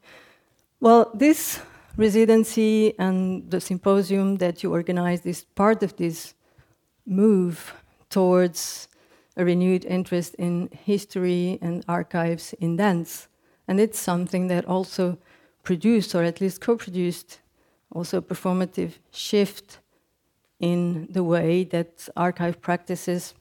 [0.80, 1.60] well, this
[1.97, 6.34] residency and the symposium that you organized is part of this
[7.06, 7.76] move
[8.10, 8.88] towards
[9.38, 13.28] a renewed interest in history and archives in dance.
[13.67, 15.19] And it's something that also
[15.63, 17.39] produced, or at least co produced,
[17.91, 19.80] also a performative shift
[20.60, 23.34] in the way that archive practices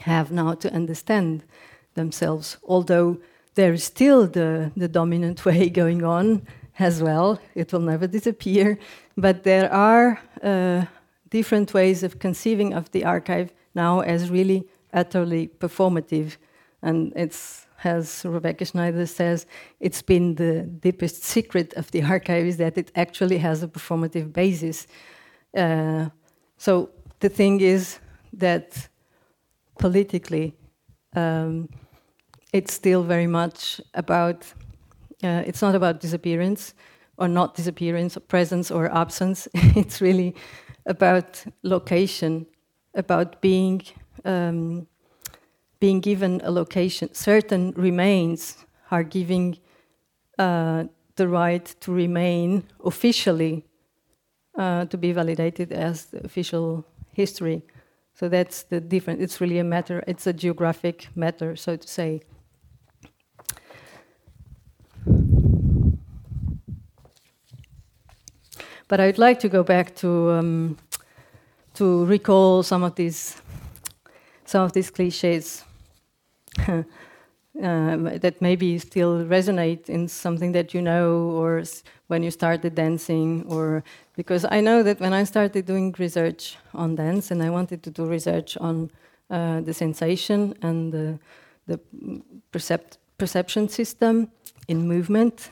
[0.00, 1.42] have now to understand
[1.94, 3.18] themselves, although
[3.54, 6.46] there is still the, the dominant way going on
[6.78, 7.40] as well.
[7.54, 8.78] It will never disappear.
[9.16, 10.86] But there are uh,
[11.28, 16.36] different ways of conceiving of the archive now as really utterly performative.
[16.82, 19.46] And it's as Rebecca Schneider says,
[19.78, 24.32] it's been the deepest secret of the archive is that it actually has a performative
[24.32, 24.86] basis.
[25.56, 26.08] Uh,
[26.56, 26.90] so
[27.20, 27.98] the thing is
[28.32, 28.88] that
[29.78, 30.54] politically,
[31.16, 31.68] um,
[32.52, 34.44] it's still very much about,
[35.22, 36.74] uh, it's not about disappearance
[37.16, 39.46] or not disappearance, or presence or absence.
[39.54, 40.34] it's really
[40.86, 42.46] about location,
[42.94, 43.82] about being.
[44.24, 44.86] Um,
[45.80, 49.58] being given a location, certain remains are giving
[50.38, 50.84] uh,
[51.16, 53.64] the right to remain officially
[54.58, 57.62] uh, to be validated as official history.
[58.14, 59.22] So that's the difference.
[59.22, 62.20] It's really a matter, it's a geographic matter, so to say.
[68.88, 70.76] But I'd like to go back to um,
[71.74, 73.40] to recall some of these
[74.44, 75.64] some of these cliches.
[77.62, 81.62] um, that maybe still resonate in something that you know or
[82.06, 83.82] when you started dancing or
[84.16, 87.90] because i know that when i started doing research on dance and i wanted to
[87.90, 88.90] do research on
[89.30, 91.18] uh, the sensation and the,
[91.66, 91.78] the
[92.50, 94.30] percept, perception system
[94.68, 95.50] in movement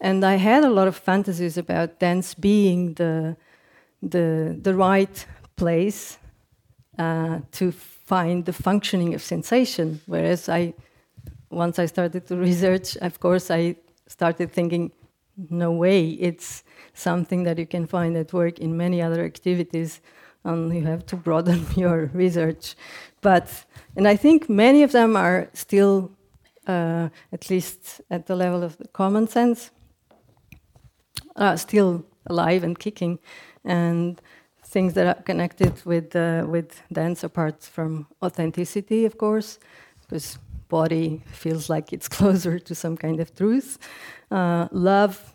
[0.00, 3.36] and i had a lot of fantasies about dance being the,
[4.02, 6.18] the, the right place
[6.98, 7.72] uh, to
[8.06, 10.00] find the functioning of sensation.
[10.06, 10.74] Whereas I,
[11.50, 14.92] once I started to research, of course, I started thinking,
[15.50, 16.62] no way, it's
[16.94, 20.00] something that you can find at work in many other activities,
[20.44, 22.74] and you have to broaden your research.
[23.20, 23.64] But,
[23.96, 26.12] and I think many of them are still,
[26.66, 29.70] uh, at least at the level of the common sense,
[31.34, 33.18] uh, still alive and kicking.
[33.64, 34.20] And
[34.76, 39.58] things that are connected with uh, with dance, apart from authenticity, of course,
[40.02, 43.78] because body feels like it's closer to some kind of truth.
[44.30, 45.32] Uh, love,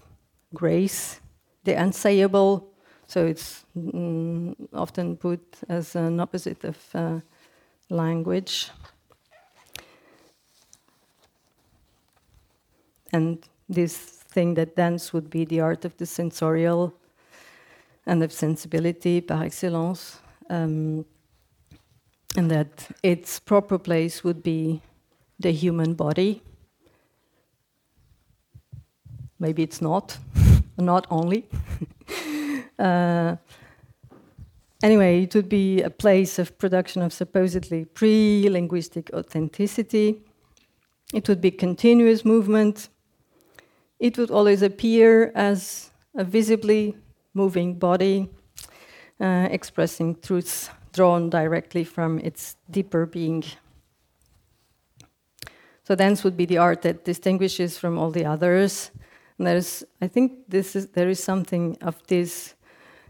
[0.53, 1.21] grace,
[1.63, 2.65] the unsayable.
[3.07, 7.19] So it's mm, often put as an opposite of uh,
[7.89, 8.69] language.
[13.11, 13.97] And this
[14.33, 16.93] thing that dance would be the art of the sensorial
[18.05, 21.05] and of sensibility par excellence, um,
[22.35, 24.81] and that its proper place would be
[25.39, 26.41] the human body.
[29.39, 30.17] Maybe it's not,
[30.77, 31.49] not only.
[32.79, 33.35] uh,
[34.83, 40.21] anyway, it would be a place of production of supposedly pre linguistic authenticity.
[41.13, 42.89] It would be continuous movement.
[43.99, 46.95] It would always appear as a visibly
[47.33, 48.29] moving body,
[49.19, 53.43] uh, expressing truths drawn directly from its deeper being.
[55.83, 58.91] So dance would be the art that distinguishes from all the others.
[59.37, 62.55] And there's, I think, this is there is something of this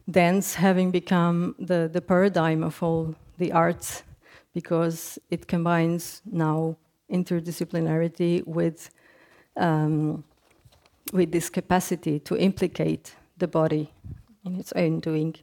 [0.10, 4.04] dance having become the, the paradigm of all the arts
[4.54, 6.78] because it combines now
[7.12, 8.90] interdisciplinarity with
[9.58, 10.24] um,
[11.12, 13.92] with this capacity to implicate the body
[14.46, 15.36] in its own doing.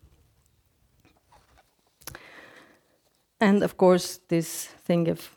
[3.40, 5.30] And of course, this thing of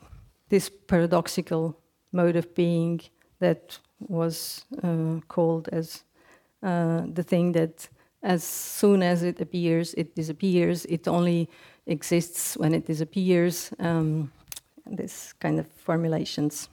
[0.48, 1.76] this paradoxical
[2.10, 3.00] mode of being
[3.38, 6.04] that was uh, called as
[6.62, 7.88] uh, the thing that
[8.22, 10.84] as soon as it appears, it disappears.
[10.86, 11.48] It only
[11.86, 13.72] exists when it disappears.
[13.78, 14.32] Um,
[14.86, 16.68] this kind of formulations.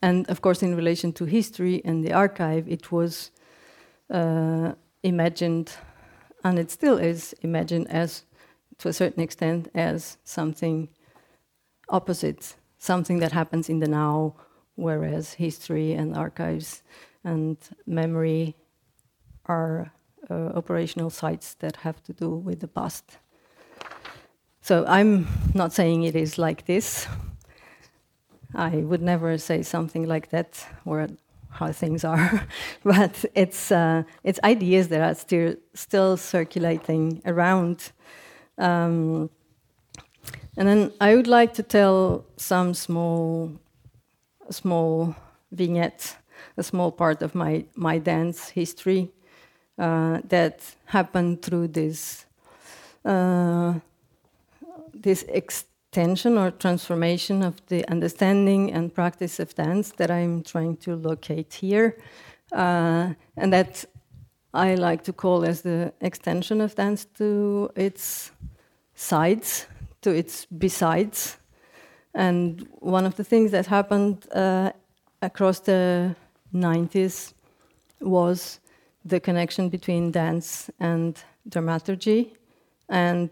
[0.00, 3.30] And of course, in relation to history and the archive, it was
[4.10, 5.72] uh, imagined,
[6.44, 8.24] and it still is imagined as,
[8.78, 10.88] to a certain extent, as something
[11.88, 14.34] opposite, something that happens in the now,
[14.76, 16.82] whereas history and archives
[17.24, 18.54] and memory
[19.46, 19.92] are
[20.30, 23.18] uh, operational sites that have to do with the past.
[24.60, 27.06] So I'm not saying it is like this.
[28.54, 31.08] I would never say something like that, or
[31.58, 32.46] how things are,
[32.84, 37.92] but it's uh, it's ideas that are still still circulating around.
[38.58, 39.30] Um,
[40.56, 43.52] and then I would like to tell some small
[44.50, 45.14] small
[45.52, 46.16] vignette,
[46.56, 49.10] a small part of my my dance history
[49.78, 52.26] uh, that happened through this
[53.04, 53.74] uh,
[54.94, 55.24] this
[55.88, 61.54] extension or transformation of the understanding and practice of dance that I'm trying to locate
[61.54, 61.96] here,
[62.52, 63.86] uh, and that
[64.52, 68.32] I like to call as the extension of dance to its
[68.94, 69.66] sides,
[70.02, 71.38] to its besides.
[72.14, 74.72] And one of the things that happened uh,
[75.22, 76.14] across the
[76.52, 77.32] 90s
[78.00, 78.60] was
[79.06, 82.34] the connection between dance and dramaturgy
[82.90, 83.30] and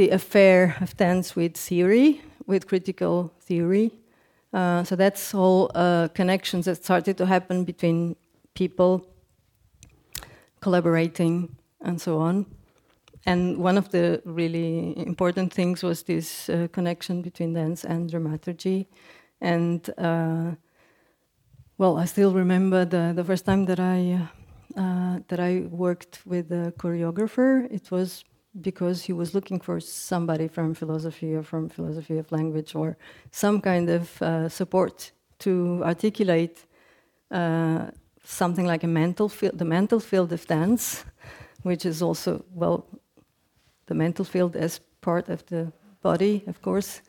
[0.00, 3.92] the affair of dance with theory, with critical theory.
[4.50, 8.16] Uh, so that's all uh, connections that started to happen between
[8.54, 9.06] people
[10.60, 12.46] collaborating and so on.
[13.26, 18.88] And one of the really important things was this uh, connection between dance and dramaturgy.
[19.42, 20.52] And uh,
[21.76, 24.28] well, I still remember the, the first time that I
[24.76, 27.70] uh, that I worked with a choreographer.
[27.70, 28.24] It was
[28.60, 32.96] because he was looking for somebody from philosophy or from philosophy of language or
[33.30, 36.64] some kind of uh, support to articulate
[37.30, 37.86] uh,
[38.24, 41.04] something like a mental field, the mental field of dance,
[41.62, 42.86] which is also well,
[43.86, 45.72] the mental field as part of the
[46.02, 47.02] body, of course.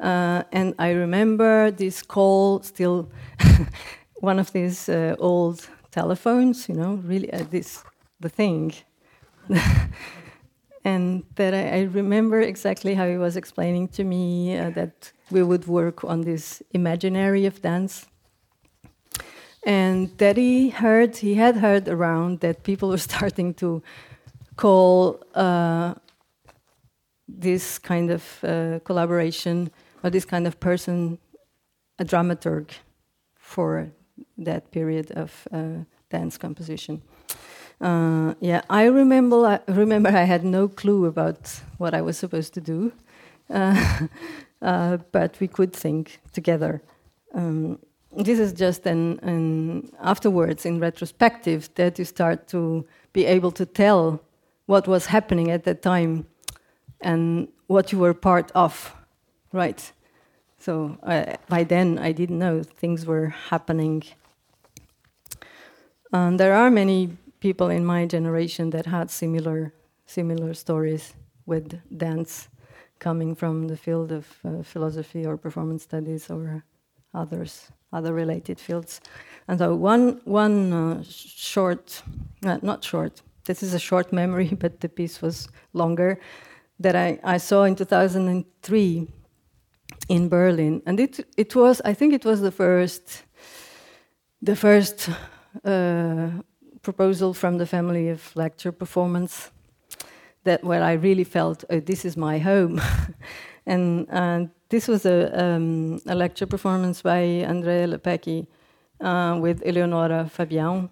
[0.00, 3.08] Uh, and I remember this call still
[4.20, 7.84] one of these uh, old telephones, you know, really uh, this
[8.20, 8.72] the thing.
[10.86, 15.42] and that I, I, remember exactly how he was explaining to me uh, that we
[15.42, 18.06] would work on this imaginary of dance.
[19.64, 23.82] And that he heard, he had heard around that people were starting to
[24.54, 25.94] call uh,
[27.26, 29.72] this kind of uh, collaboration
[30.04, 31.18] or this kind of person
[31.98, 32.70] a dramaturg
[33.34, 33.90] for
[34.38, 37.02] that period of uh, dance composition.
[37.80, 39.44] Uh, yeah, I remember.
[39.46, 42.92] I remember I had no clue about what I was supposed to do,
[43.50, 44.06] uh,
[44.62, 46.80] uh, but we could think together.
[47.34, 47.78] Um,
[48.16, 53.66] this is just an, an afterwards, in retrospective, that you start to be able to
[53.66, 54.22] tell
[54.64, 56.26] what was happening at that time
[57.02, 58.94] and what you were part of,
[59.52, 59.92] right?
[60.58, 64.02] So uh, by then I didn't know things were happening.
[66.10, 67.10] There are many
[67.48, 69.72] people in my generation that had similar
[70.06, 71.14] similar stories
[71.52, 71.66] with
[71.96, 72.48] dance
[72.98, 76.64] coming from the field of uh, philosophy or performance studies or
[77.14, 79.00] others other related fields.
[79.48, 81.02] And so one one uh,
[81.52, 82.02] short,
[82.44, 83.22] uh, not short.
[83.44, 86.18] This is a short memory, but the piece was longer.
[86.80, 89.08] That I, I saw in 2003
[90.08, 93.24] in Berlin, and it it was I think it was the first
[94.42, 95.08] the first
[95.64, 96.28] uh,
[96.86, 99.50] proposal from the family of lecture performance
[100.44, 102.80] that where I really felt oh, this is my home,
[103.66, 107.20] and and this was a, um, a lecture performance by
[107.52, 108.46] André Lepecki
[109.00, 110.88] uh, with Eleonora Fabião,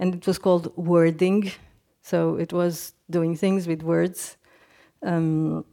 [0.00, 1.52] and it was called Wording.
[2.02, 4.36] So it was doing things with words.
[5.02, 5.64] Um,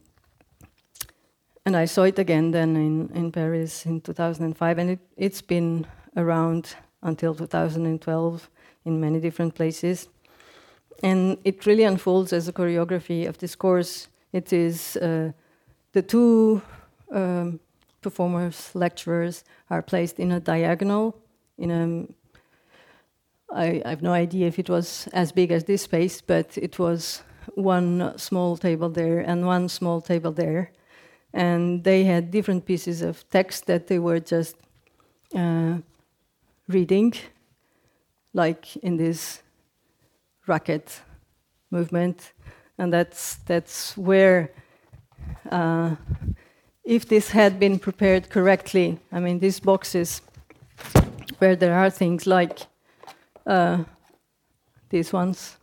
[1.64, 5.86] and I saw it again then in, in Paris in 2005, and it, it's been
[6.16, 8.50] around until 2012
[8.86, 10.08] in many different places.
[11.02, 14.08] And it really unfolds as a choreography of this course.
[14.32, 15.32] It is uh,
[15.92, 16.62] the two
[17.12, 17.60] um,
[18.00, 21.14] performers, lecturers are placed in a diagonal.
[21.58, 26.20] In a, I, I have no idea if it was as big as this space,
[26.20, 27.22] but it was
[27.54, 30.72] one small table there and one small table there,
[31.32, 34.56] and they had different pieces of text that they were just
[35.34, 35.78] uh,
[36.68, 37.14] reading,
[38.36, 39.42] like in this
[40.46, 41.00] racket
[41.70, 42.32] movement,
[42.78, 44.50] and that's that's where.
[45.50, 45.96] Uh,
[46.84, 50.22] if this had been prepared correctly, I mean, these boxes
[51.38, 52.60] where there are things like
[53.44, 53.82] uh,
[54.90, 55.56] these ones,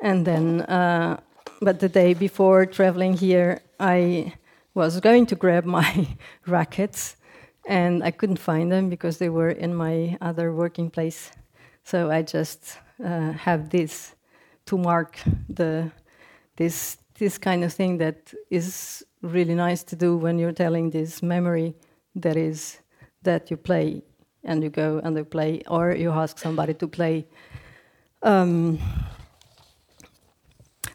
[0.00, 1.18] and then, uh,
[1.60, 4.34] but the day before traveling here, I
[4.74, 6.06] was going to grab my
[6.46, 7.16] rackets,
[7.66, 11.32] and I couldn't find them because they were in my other working place.
[11.90, 14.14] So I just uh, have this
[14.66, 15.16] to mark
[15.48, 15.90] the
[16.56, 21.22] this this kind of thing that is really nice to do when you're telling this
[21.22, 21.74] memory
[22.14, 22.80] that is
[23.22, 24.02] that you play
[24.44, 27.26] and you go and you play or you ask somebody to play.
[28.22, 28.78] Um,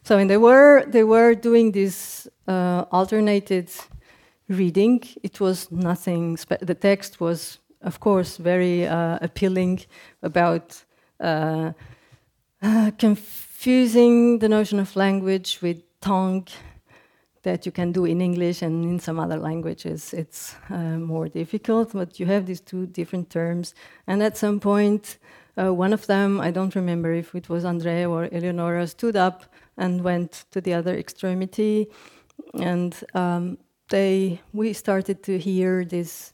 [0.03, 3.71] so and they were they were doing this uh, alternated
[4.47, 5.01] reading.
[5.23, 9.81] It was nothing the text was of course very uh, appealing
[10.21, 10.83] about
[11.19, 11.71] uh,
[12.61, 16.47] uh, confusing the notion of language with tongue
[17.43, 20.13] that you can do in English and in some other languages.
[20.13, 23.75] It's uh, more difficult, but you have these two different terms.
[24.07, 25.17] And at some point,
[25.57, 29.43] uh, one of them, I don't remember if it was André or Eleonora, stood up
[29.77, 31.87] and went to the other extremity.
[32.59, 33.57] And um,
[33.89, 36.33] they, we started to hear this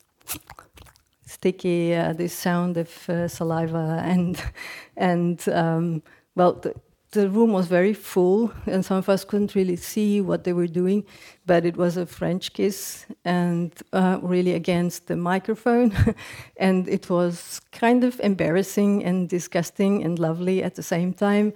[1.30, 4.42] sticky, uh, this sound of uh, saliva, and
[4.98, 6.02] and um,
[6.36, 6.74] well, the
[7.12, 10.68] the, room was very full, and some of us couldn't really see what they were
[10.68, 11.04] doing,
[11.46, 15.92] but it was a French kiss and uh, really against the microphone.
[16.58, 21.54] and it was kind of embarrassing and disgusting and lovely at the same time.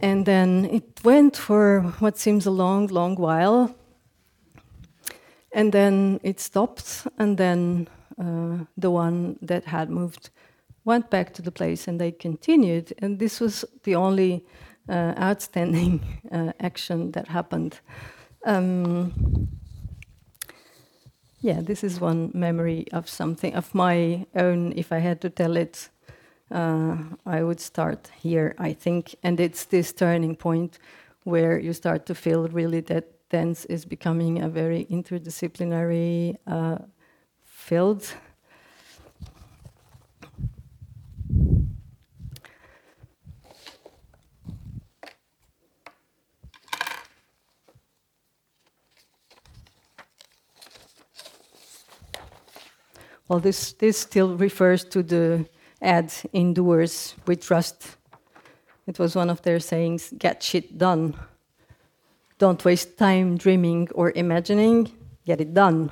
[0.00, 3.74] And then it went for what seems a long, long while.
[5.52, 10.30] And then it stopped, and then uh, the one that had moved
[10.84, 12.92] went back to the place and they continued.
[12.98, 14.44] And this was the only
[14.88, 16.00] uh, outstanding
[16.32, 17.80] uh, action that happened.
[18.44, 19.48] Um,
[21.40, 24.72] yeah, this is one memory of something of my own.
[24.76, 25.88] If I had to tell it,
[26.50, 26.96] uh,
[27.26, 29.14] I would start here, I think.
[29.22, 30.78] And it's this turning point
[31.24, 36.36] where you start to feel really that dance is becoming a very interdisciplinary
[37.68, 38.14] uh, field
[53.28, 55.46] Well, this, this still refers to the
[55.82, 56.10] ad
[56.54, 57.98] Doers We Trust.
[58.86, 61.14] It was one of their sayings get shit done.
[62.38, 64.90] Don't waste time dreaming or imagining,
[65.26, 65.90] get it done.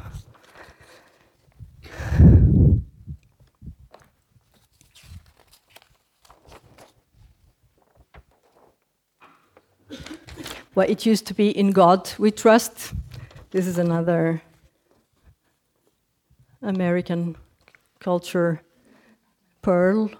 [10.76, 12.92] Well, it used to be in God we trust.
[13.50, 14.42] This is another
[16.60, 17.36] American
[17.98, 18.60] culture
[19.62, 20.10] pearl.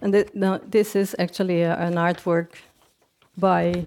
[0.00, 0.30] And th-
[0.70, 2.50] this is actually a, an artwork
[3.36, 3.86] by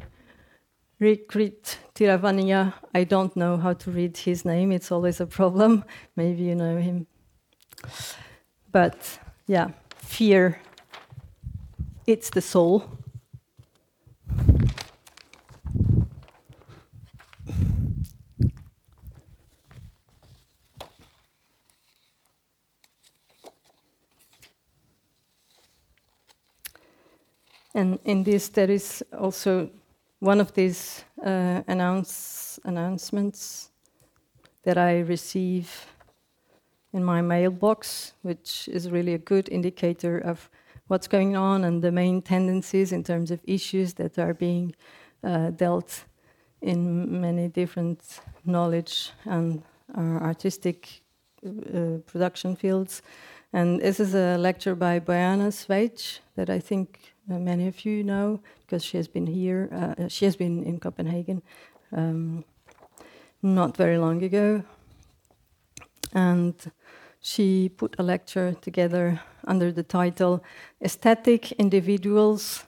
[1.00, 2.74] Rirkrit Tiravanija.
[2.94, 5.86] I don't know how to read his name, it's always a problem.
[6.18, 7.08] Maybe you know him.
[8.70, 10.60] But yeah, fear,
[12.06, 12.84] it's the soul.
[27.76, 29.70] And in this, there is also
[30.20, 33.70] one of these uh, announce, announcements
[34.64, 35.86] that I receive
[36.94, 40.50] in my mailbox, which is really a good indicator of
[40.88, 44.74] what's going on and the main tendencies in terms of issues that are being
[45.22, 46.06] uh, dealt
[46.62, 49.62] in many different knowledge and
[49.98, 51.02] uh, artistic
[51.46, 53.02] uh, production fields.
[53.52, 58.40] And this is a lecture by Bojana Cvejić that I think many of you know
[58.62, 59.70] because she has been here.
[59.72, 61.42] Uh, uh, she has been in Copenhagen
[61.92, 62.44] um,
[63.42, 64.64] not very long ago,
[66.14, 66.72] and
[67.22, 70.44] she put a lecture together under the title
[70.84, 72.66] "Aesthetic Individuals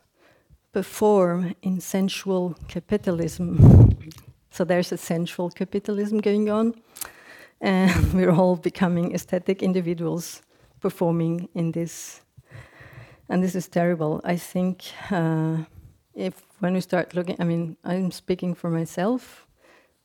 [0.73, 3.97] Perform in Sensual Capitalism."
[4.51, 6.73] so there's a sensual capitalism going on,
[7.61, 10.41] and we're all becoming aesthetic individuals
[10.79, 12.21] performing in this
[13.29, 14.21] and this is terrible.
[14.23, 15.57] I think uh,
[16.15, 19.45] if when we start looking, I mean, I'm speaking for myself,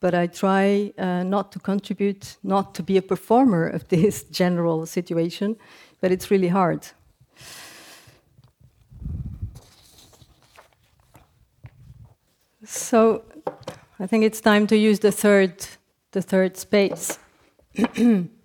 [0.01, 4.87] but I try uh, not to contribute, not to be a performer of this general
[4.87, 5.57] situation,
[6.01, 6.87] but it's really hard.
[12.64, 13.25] So,
[13.99, 15.66] I think it's time to use the third,
[16.12, 17.18] the third space.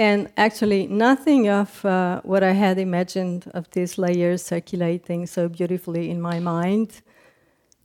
[0.00, 6.08] And actually, nothing of uh, what I had imagined of these layers circulating so beautifully
[6.08, 7.02] in my mind,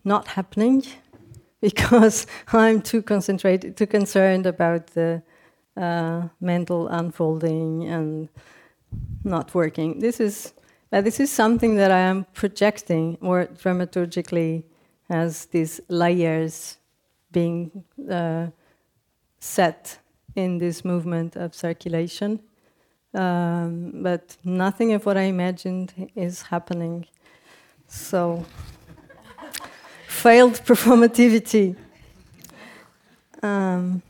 [0.05, 0.83] not happening,
[1.61, 5.23] because I'm too concentrated, too concerned about the
[5.75, 8.29] uh, mental unfolding and
[9.25, 9.99] not working.
[9.99, 10.53] This is
[10.93, 14.63] uh, this is something that I am projecting more dramaturgically
[15.09, 16.77] as these layers
[17.33, 18.47] being uh,
[19.41, 19.99] set
[20.35, 22.39] in this movement of circulation.
[23.13, 27.07] Um, but nothing of what I imagined is happening.
[27.87, 28.45] So,
[30.07, 31.77] failed performativity.
[33.41, 34.01] Um,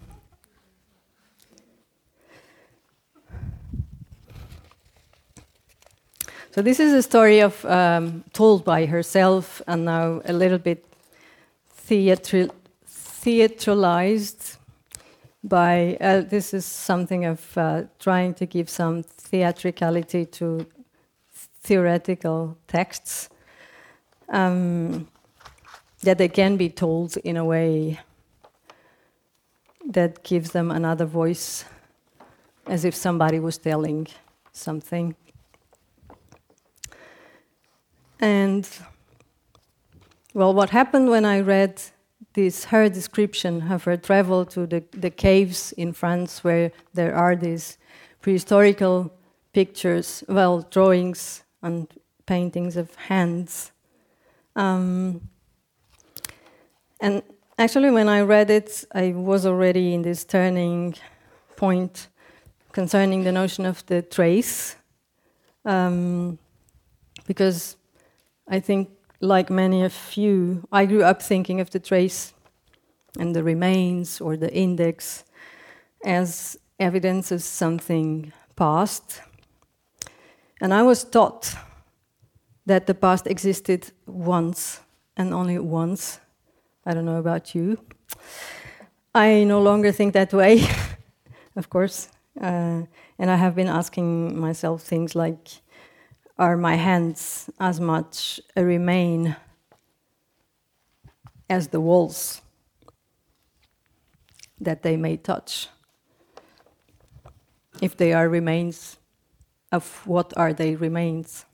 [6.51, 10.85] so this is a story of um, told by herself and now a little bit
[11.87, 12.51] theatri-
[12.87, 14.44] theatralized
[15.45, 20.65] by uh, this is something of uh, trying to give some theatricality to
[21.61, 23.29] theoretical texts.
[24.29, 25.07] Um,
[26.01, 27.99] that they can be told in a way
[29.87, 31.65] that gives them another voice
[32.67, 34.07] as if somebody was telling
[34.51, 35.15] something.
[38.19, 38.67] And
[40.35, 41.81] well what happened when i read
[42.33, 47.35] this her description of her travel to the, the caves in France where there are
[47.35, 47.77] these
[48.21, 49.11] prehistorical
[49.53, 51.87] pictures, well, drawings and
[52.25, 53.71] paintings of hands.
[54.55, 55.29] Um,
[56.99, 57.23] and
[57.57, 60.95] actually, when I read it, I was already in this turning
[61.55, 62.07] point
[62.71, 64.75] concerning the notion of the trace,
[65.63, 66.37] um,
[67.27, 67.77] because
[68.47, 68.89] I think
[69.25, 72.33] like many of you, I grew up thinking of the trace
[73.19, 75.23] and the remains or the index
[76.03, 79.21] as evidence of something past.
[80.61, 81.55] And I was taught
[82.65, 84.79] that the past existed once
[85.17, 86.19] and only once.
[86.85, 87.77] I don't know about you.
[89.13, 90.67] I no longer think that way,
[91.55, 92.09] of course.
[92.39, 92.83] Uh,
[93.17, 95.61] and I have been asking myself things like
[96.37, 99.35] are my hands as much a remain
[101.49, 102.41] as the walls
[104.59, 105.69] that they may touch.
[107.81, 108.97] If they are remains,
[109.71, 111.45] of what are they remains?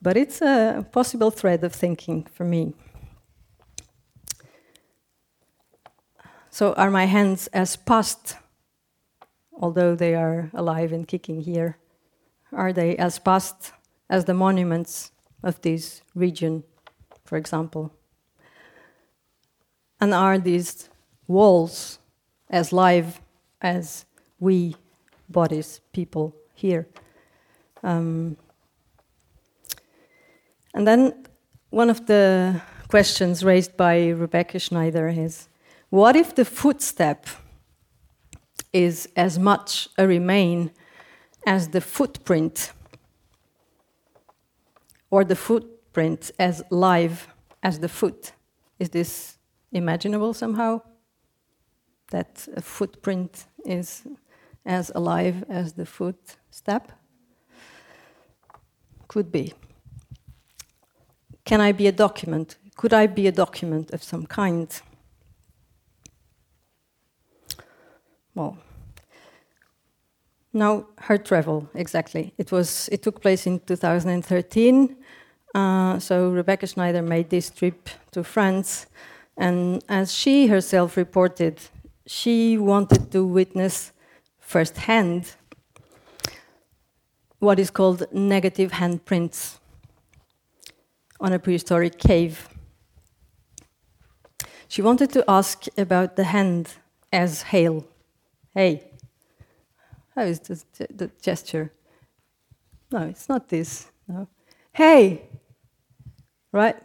[0.00, 2.74] But it's a possible thread of thinking for me.
[6.50, 8.36] So, are my hands as past,
[9.52, 11.78] although they are alive and kicking here?
[12.52, 13.72] Are they as past
[14.08, 16.64] as the monuments of this region,
[17.24, 17.92] for example?
[20.00, 20.88] And are these
[21.26, 21.98] walls
[22.50, 23.20] as live
[23.60, 24.04] as
[24.38, 24.76] we
[25.28, 26.86] bodies, people here.
[27.82, 28.36] Um,
[30.74, 31.24] and then
[31.70, 35.48] one of the questions raised by Rebecca Schneider is
[35.88, 37.26] what if the footstep
[38.72, 40.70] is as much a remain
[41.46, 42.72] as the footprint,
[45.10, 47.28] or the footprint as live
[47.62, 48.32] as the foot?
[48.78, 49.38] Is this
[49.70, 50.80] imaginable somehow?
[52.10, 54.02] That a footprint is
[54.64, 56.92] as alive as the footstep?
[59.08, 59.54] Could be.
[61.44, 62.56] Can I be a document?
[62.76, 64.68] Could I be a document of some kind?
[68.34, 68.56] Well,
[70.52, 72.32] now her travel exactly.
[72.38, 72.88] It was.
[72.92, 74.96] It took place in 2013.
[75.54, 78.86] Uh, so Rebecca Schneider made this trip to France,
[79.36, 81.60] and as she herself reported,
[82.06, 83.92] she wanted to witness
[84.38, 85.36] firsthand
[87.38, 89.58] what is called negative handprints
[91.20, 92.48] on a prehistoric cave.
[94.68, 96.68] She wanted to ask about the hand
[97.12, 97.84] as hail.
[98.54, 98.91] Hey,
[100.14, 101.72] how is the gesture?
[102.90, 103.90] No, it's not this.
[104.06, 104.28] No.
[104.72, 105.22] Hey,
[106.52, 106.76] right?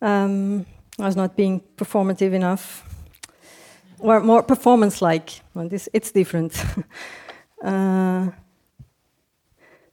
[0.00, 0.64] Um,
[0.98, 2.88] I was not being performative enough,
[3.98, 5.42] or more performance-like.
[5.54, 6.64] Well, this it's different.
[7.62, 8.28] uh,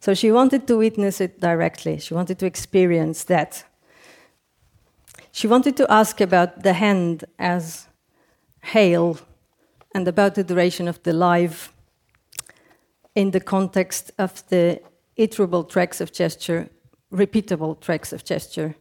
[0.00, 1.98] so she wanted to witness it directly.
[1.98, 3.64] She wanted to experience that.
[5.32, 7.88] She wanted to ask about the hand as
[8.62, 9.18] hail
[9.94, 11.72] and about the duration of the live
[13.14, 14.80] in the context of the
[15.16, 16.68] iterable tracks of gesture,
[17.12, 18.74] repeatable tracks of gesture.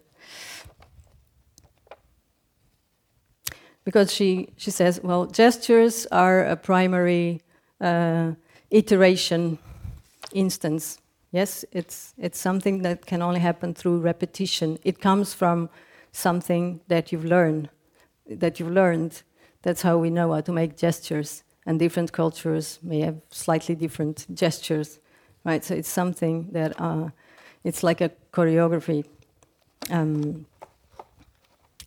[3.83, 7.41] Because she, she says, well, gestures are a primary
[7.79, 8.33] uh,
[8.69, 9.57] iteration
[10.33, 10.99] instance
[11.31, 14.79] Yes, it's, it's something that can only happen through repetition.
[14.83, 15.69] It comes from
[16.11, 17.69] something that you've learned,
[18.27, 19.23] that you've learned.
[19.61, 21.43] That's how we know how to make gestures.
[21.65, 24.99] And different cultures may have slightly different gestures,
[25.43, 25.63] right?
[25.63, 27.09] So it's something that uh,
[27.63, 29.05] it's like a choreography.
[29.89, 30.45] Um,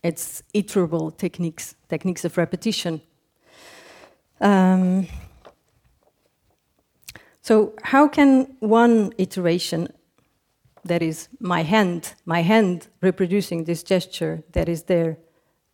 [0.02, 3.00] it's iterable techniques, techniques of repetition.
[4.40, 5.06] Um,
[7.42, 9.88] so, how can one iteration,
[10.84, 15.18] that is my hand, my hand reproducing this gesture that is there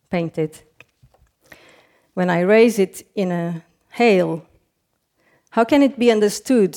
[0.09, 0.61] painted,
[2.17, 4.43] when I raise it in a hail,
[5.51, 6.75] how can it be understood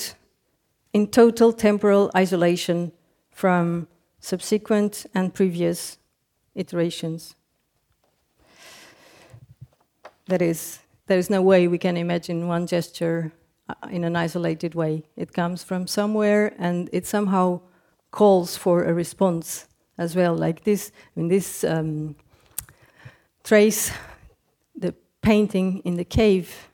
[0.92, 2.92] in total temporal isolation
[3.30, 3.88] from
[4.18, 5.96] subsequent and previous
[6.54, 7.36] iterations?
[10.26, 13.32] That is, there is no way we can imagine one gesture
[13.66, 15.04] uh, in an isolated way.
[15.16, 17.62] It comes from somewhere and it somehow
[18.10, 20.34] calls for a response as well.
[20.34, 22.14] Like this, I mean, this um,
[23.42, 23.90] trace,
[25.22, 26.68] painting in the cave,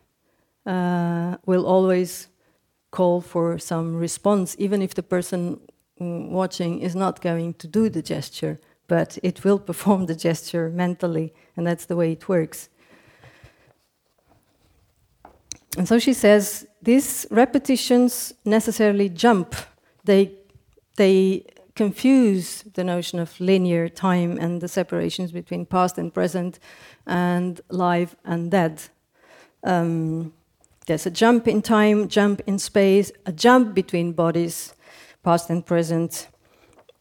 [0.67, 2.29] uh, will always
[2.91, 5.61] call for some response, even if the person
[5.99, 11.33] watching is not going to do the gesture, but it will perform the gesture mentally,
[11.57, 12.69] and that's the way it works.
[15.77, 19.55] And so she says these repetitions necessarily jump.
[20.05, 20.33] They,
[20.97, 21.45] they
[21.77, 26.59] confuse the notion of linear time and the separations between past and present
[27.07, 28.83] and live and dead.
[29.63, 30.33] Um,
[30.87, 34.75] there's a jump in time, jump in space, a jump between bodies,
[35.23, 36.29] past and present,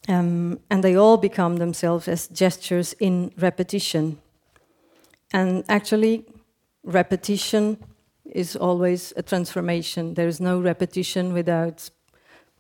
[0.08, 4.20] um, and they all become themselves as gestures in repetition.
[5.32, 6.26] And actually,
[6.84, 7.78] repetition
[8.26, 10.16] is always a transformation.
[10.16, 11.90] There is no repetition without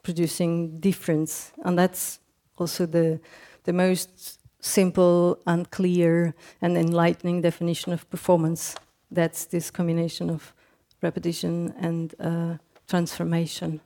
[0.06, 2.20] producing difference, and that's
[2.58, 3.20] also the
[3.66, 8.76] the most simple and clear and enlightening definition of performance.
[9.12, 10.54] That's this combination of
[11.02, 13.82] repetition and uh, transformation.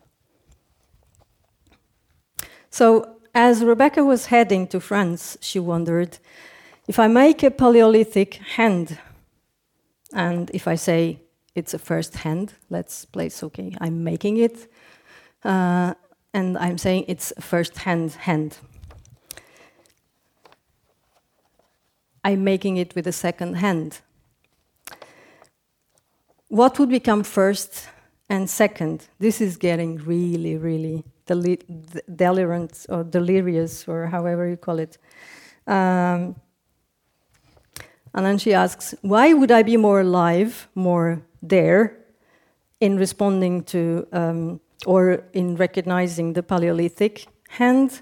[2.70, 6.20] So, as Rebecca was heading to France, she wondered
[6.88, 8.98] if I make a Paleolithic hand,
[10.14, 11.20] and if I say
[11.56, 12.54] it's a first hand.
[12.70, 14.72] Let's place, okay, I'm making it.
[15.44, 15.94] Uh,
[16.34, 18.58] and I'm saying it's first hand hand.
[22.24, 24.02] I'm making it with a second hand.
[26.50, 27.88] What would become first
[28.30, 29.08] and second?
[29.20, 31.62] This is getting really, really deli-
[32.16, 34.98] delirant or delirious or however you call it.
[35.66, 36.36] Um,
[38.14, 41.98] and then she asks, Why would I be more alive, more there,
[42.80, 48.02] in responding to um, or in recognizing the Paleolithic hand,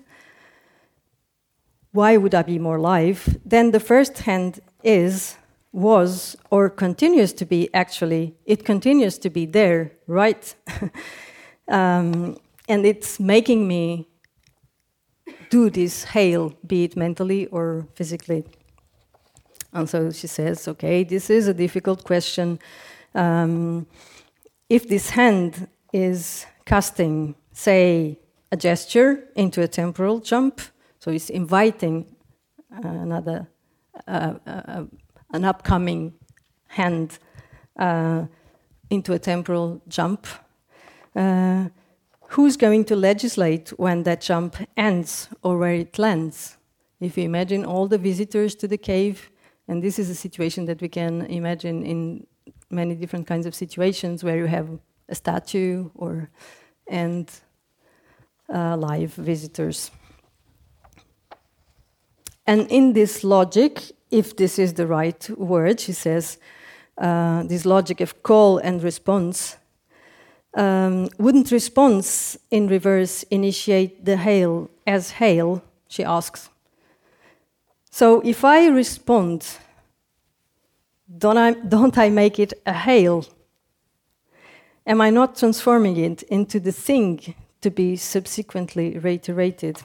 [1.92, 3.38] why would I be more alive?
[3.46, 5.38] Then the first hand is,
[5.72, 10.56] was, or continues to be actually, it continues to be there, right?
[11.68, 12.38] um,
[12.70, 14.08] and it's making me
[15.50, 18.44] do this hail, be it mentally or physically.
[19.74, 22.60] And so she says, okay, this is a difficult question.
[23.16, 23.88] Um,
[24.70, 28.20] if this hand is casting, say,
[28.52, 30.62] a gesture into a temporal jump,
[31.00, 32.06] so it's inviting
[32.70, 33.48] another,
[34.06, 34.84] uh, uh,
[35.34, 36.14] an upcoming
[36.68, 37.20] hand
[37.80, 38.26] uh,
[38.90, 40.28] into a temporal jump.
[41.16, 41.70] Uh,
[42.32, 46.58] who's going to legislate when that jump ends or where it lands?
[47.00, 49.32] If you imagine all the visitors to the cave,
[49.70, 52.28] and this is a situation that we can imagine in
[52.70, 54.68] many different kinds of situations where you have
[55.10, 56.30] a statue or
[56.88, 57.30] and
[58.54, 59.92] uh, live visitors.
[62.46, 66.38] And in this logic, if this is the right word, she says,
[66.98, 69.58] uh, this logic of call and response,
[70.54, 75.62] um, wouldn't response in reverse initiate the hail as hail?
[75.90, 76.50] She asks.
[77.92, 79.46] So if I respond,
[81.18, 83.26] don't I, don't I make it a hail?
[84.88, 89.84] Am I not transforming it into the thing to be subsequently reiterated?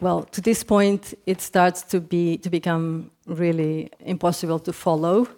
[0.00, 5.28] Well, to this point, it starts to be to become really impossible to follow.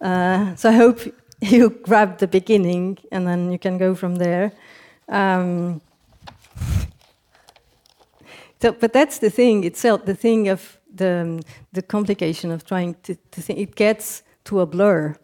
[0.00, 1.00] Uh, so I hope
[1.40, 4.52] you grab the beginning, and then you can go from there.
[5.08, 5.80] Um,
[8.62, 10.04] so, but that's the thing itself.
[10.04, 11.42] The thing of the
[11.72, 13.58] the complication of trying to, to think.
[13.58, 15.16] It gets to a blur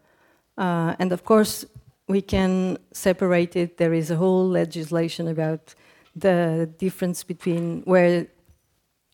[0.56, 1.64] uh, and of course,
[2.08, 3.78] we can separate it.
[3.78, 5.74] There is a whole legislation about
[6.14, 8.26] the difference between where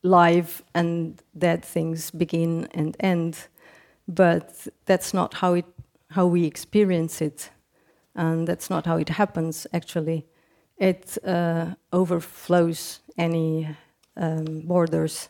[0.03, 3.49] live and dead things begin and end,
[4.09, 5.67] but that's not how it
[6.11, 7.51] how we experience it,
[8.17, 9.67] and that's not how it happens.
[9.73, 10.27] Actually,
[10.77, 13.69] it uh, overflows any
[14.17, 15.29] um, borders.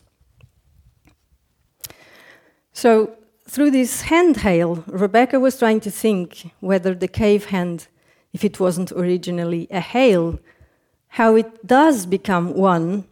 [2.73, 3.15] So
[3.51, 7.89] through this hand hail, Rebecca was trying to think whether the cave hand,
[8.33, 10.39] if it wasn't originally a hail,
[11.19, 13.09] how it does become one,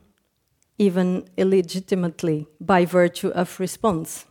[0.78, 4.26] even illegitimately, by virtue of response.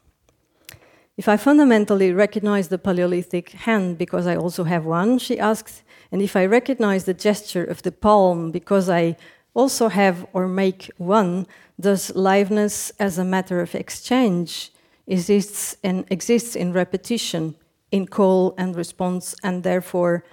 [1.18, 6.22] If I fundamentally recognize the Paleolithic hand because I also have one, she asks, and
[6.22, 9.18] if I recognize the gesture of the palm because I
[9.54, 11.48] also have or make one,
[11.78, 14.72] does liveness as a matter of exchange
[15.08, 17.56] exists and exists in repetition,
[17.92, 20.24] in call and response, and therefore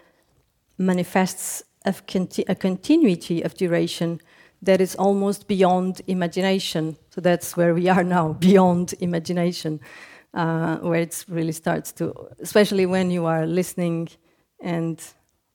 [0.76, 4.20] manifests a, conti a continuity of duration
[4.62, 6.96] that is almost beyond imagination.
[7.10, 9.80] So that's where we are now, beyond imagination,
[10.32, 14.08] uh, where it really starts to, especially when you are listening
[14.60, 15.00] and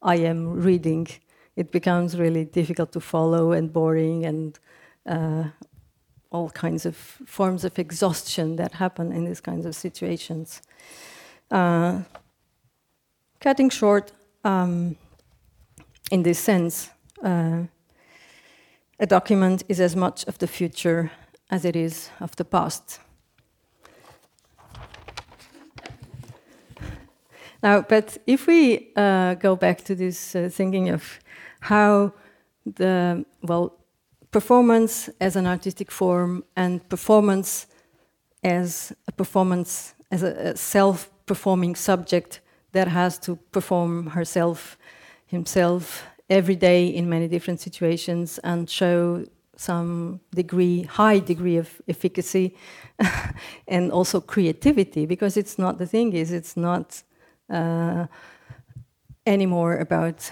[0.01, 1.07] I am reading,
[1.55, 4.57] it becomes really difficult to follow and boring and
[5.05, 5.45] uh,
[6.31, 10.61] all kinds of forms of exhaustion that happen in these kinds of situations.
[11.49, 12.01] Uh,
[13.39, 14.11] cutting short,
[14.43, 14.95] um,
[16.11, 16.89] in this sense,
[17.23, 17.63] uh,
[18.99, 21.11] a document is as much of the future
[21.49, 22.99] as it is of the past.
[27.61, 31.19] Now, but if we uh, go back to this uh, thinking of
[31.59, 32.13] how
[32.65, 33.78] the, well,
[34.31, 37.67] performance as an artistic form and performance
[38.43, 44.77] as a performance, as a, a self performing subject that has to perform herself,
[45.25, 49.25] himself, every day in many different situations and show
[49.55, 52.55] some degree, high degree of efficacy
[53.67, 57.03] and also creativity, because it's not, the thing is, it's not
[57.49, 58.05] uh,
[59.25, 60.31] anymore about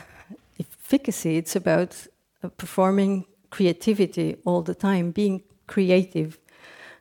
[0.59, 2.07] efficacy, it's about
[2.43, 6.39] uh, performing creativity all the time, being creative.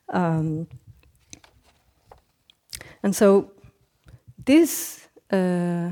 [0.09, 0.67] Um,
[3.03, 3.53] and so
[4.45, 5.91] this uh,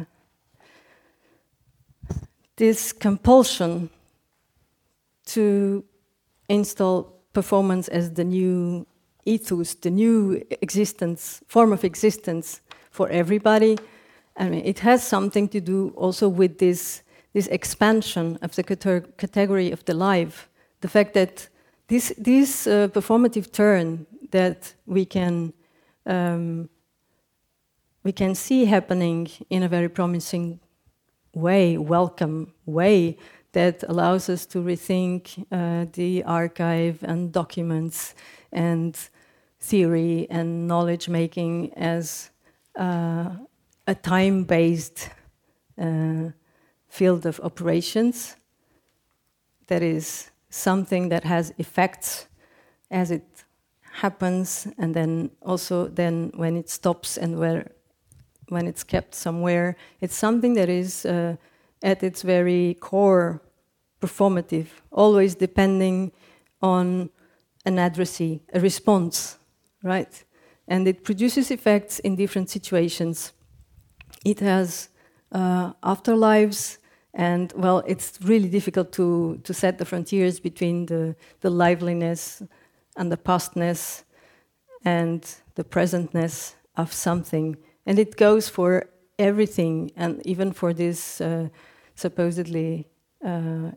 [2.56, 3.90] this compulsion
[5.26, 5.84] to
[6.48, 8.86] install performance as the new
[9.24, 13.78] ethos, the new existence, form of existence for everybody.
[14.36, 17.02] I mean, it has something to do also with this
[17.34, 20.48] this expansion of the category of the life,
[20.80, 21.48] the fact that
[21.88, 25.52] this, this uh, performative turn that we can
[26.06, 26.68] um,
[28.04, 30.60] we can see happening in a very promising
[31.34, 33.16] way, welcome way,
[33.52, 38.14] that allows us to rethink uh, the archive and documents
[38.52, 39.08] and
[39.58, 42.30] theory and knowledge making as
[42.78, 43.30] uh,
[43.86, 45.08] a time based
[45.80, 46.28] uh,
[46.98, 48.36] field of operations.
[49.66, 52.28] That is something that has effects
[52.90, 53.44] as it
[54.02, 57.62] happens and then also then when it stops and where
[58.48, 59.76] when it's kept somewhere.
[60.00, 61.36] It's something that is uh,
[61.82, 63.40] at its very core
[64.00, 66.12] performative always depending
[66.60, 67.10] on
[67.64, 69.38] an addressee a response
[69.84, 70.24] right?
[70.66, 73.32] And it produces effects in different situations.
[74.24, 74.88] It has
[75.30, 76.78] uh, afterlives
[77.14, 82.42] and well it's really difficult to, to set the frontiers between the, the liveliness
[82.96, 84.04] and the pastness
[84.84, 87.56] and the presentness of something.
[87.86, 88.88] And it goes for
[89.18, 91.48] everything and even for these uh,
[91.94, 92.88] supposedly
[93.24, 93.70] uh,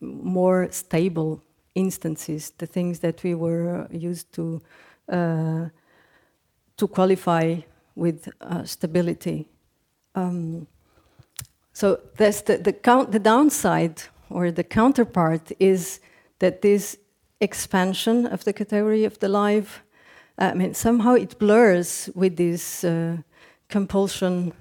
[0.00, 1.42] more stable
[1.74, 4.62] instances the things that we were used to
[5.10, 5.68] uh,
[6.76, 7.56] to qualify
[7.94, 9.48] with uh, stability.
[10.14, 10.66] Um,
[11.76, 14.00] so that's the, the, count, the downside
[14.30, 16.00] or the counterpart is
[16.38, 16.96] that this
[17.38, 19.82] expansion of the category of the life,
[20.38, 23.18] I mean, somehow it blurs with this uh,
[23.68, 24.54] compulsion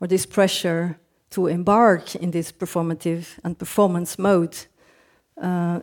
[0.00, 0.98] or this pressure
[1.32, 4.56] to embark in this performative and performance mode.
[5.36, 5.80] Uh,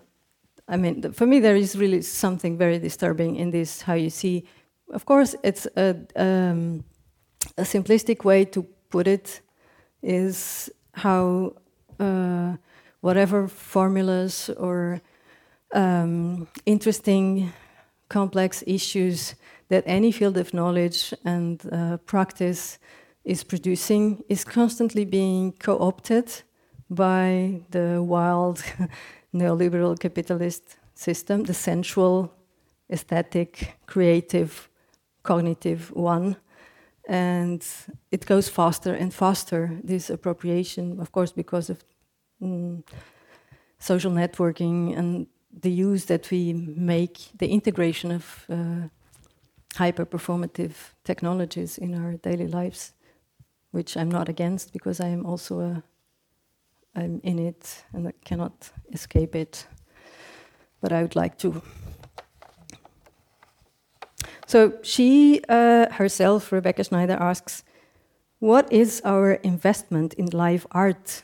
[0.67, 3.83] I mean, for me, there is really something very disturbing in this.
[3.83, 4.43] How you see,
[4.91, 6.83] of course, it's a, um,
[7.59, 9.41] a simplistic way to put it
[10.01, 11.53] is how
[11.99, 12.55] uh,
[13.01, 15.01] whatever formulas or
[15.73, 17.51] um, interesting,
[18.09, 19.35] complex issues
[19.69, 22.79] that any field of knowledge and uh, practice
[23.23, 26.43] is producing is constantly being co opted
[26.89, 28.63] by the wild
[29.33, 32.33] neoliberal capitalist system, the sensual,
[32.91, 34.69] aesthetic, creative,
[35.23, 36.35] cognitive one
[37.09, 37.65] and
[38.11, 39.79] it goes faster and faster.
[39.83, 41.83] This appropriation, of course, because of
[42.39, 42.83] mm,
[43.79, 48.87] social networking and the use that we make, the integration of uh,
[49.75, 52.93] hyper performative technologies in our daily lives,
[53.71, 55.83] which I'm not against because I am also a,
[56.95, 59.65] I'm in it and I cannot escape it.
[60.79, 61.61] But I would like to
[64.49, 67.63] so she uh, herself, Rebecca Schneider, asks,
[68.39, 71.21] What is our investment in live art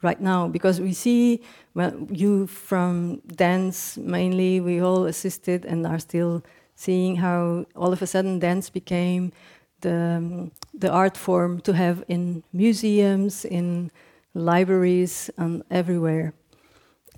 [0.00, 0.46] right now?
[0.46, 1.42] Because we see,
[1.74, 6.44] well, you from dance mainly, we all assisted and are still
[6.76, 9.32] seeing how all of a sudden dance became
[9.80, 13.90] the, um, the art form to have in museums, in
[14.34, 16.32] libraries, and everywhere.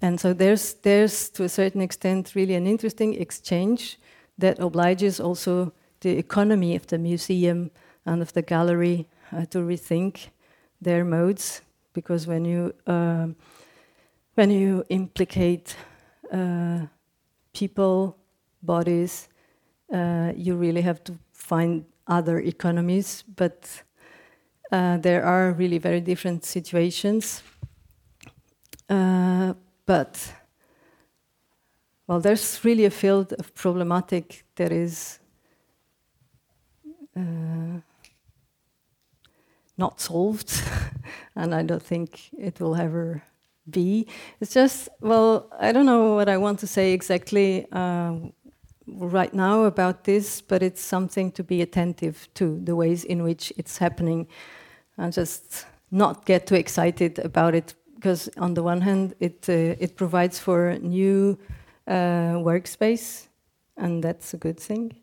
[0.00, 3.98] And so there's, there's, to a certain extent, really an interesting exchange
[4.38, 7.70] that obliges also the economy of the museum
[8.06, 10.28] and of the gallery uh, to rethink
[10.80, 11.62] their modes
[11.92, 13.26] because when you uh,
[14.34, 15.76] when you implicate
[16.32, 16.86] uh,
[17.52, 18.16] people
[18.62, 19.28] bodies
[19.92, 23.24] uh, you really have to find other economies.
[23.36, 23.82] But
[24.70, 27.42] uh, there are really very different situations.
[28.88, 29.54] Uh,
[29.86, 30.32] but
[32.08, 35.18] well, there's really a field of problematic that is
[37.14, 37.80] uh,
[39.76, 40.62] not solved,
[41.36, 43.22] and I don't think it will ever
[43.68, 44.06] be.
[44.40, 48.14] It's just, well, I don't know what I want to say exactly uh,
[48.86, 53.52] right now about this, but it's something to be attentive to the ways in which
[53.58, 54.28] it's happening,
[54.96, 59.76] and just not get too excited about it because on the one hand, it uh,
[59.78, 61.38] it provides for new
[61.94, 63.28] workspace,
[63.76, 64.96] and that's a good thing.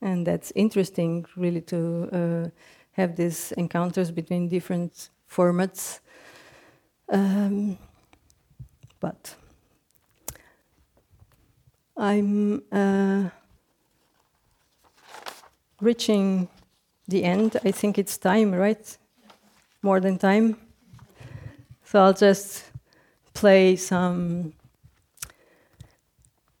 [0.00, 2.48] And that's interesting, really, to uh,
[2.92, 6.00] have these encounters between different formats.
[7.08, 7.78] Um,
[9.00, 9.34] but
[11.96, 13.30] I'm uh,
[15.80, 16.48] reaching
[17.08, 17.56] the end.
[17.64, 18.98] I think it's time, right?
[19.82, 20.56] More than time.
[21.84, 22.64] So I'll just
[23.32, 24.52] play some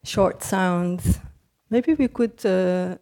[0.06, 1.18] short sounds.
[1.70, 2.96] Maybe we could uh,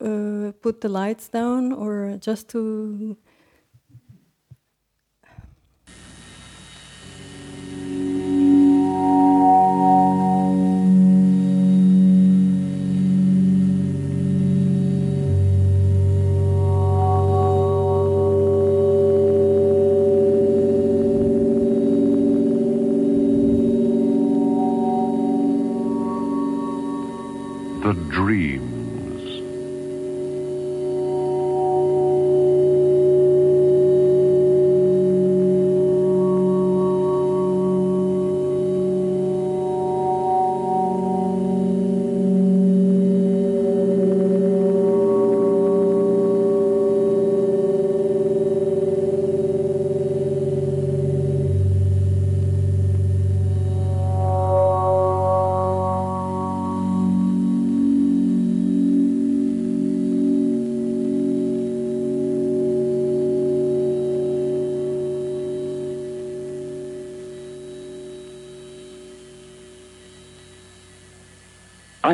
[0.00, 3.16] uh, put the lights down or just to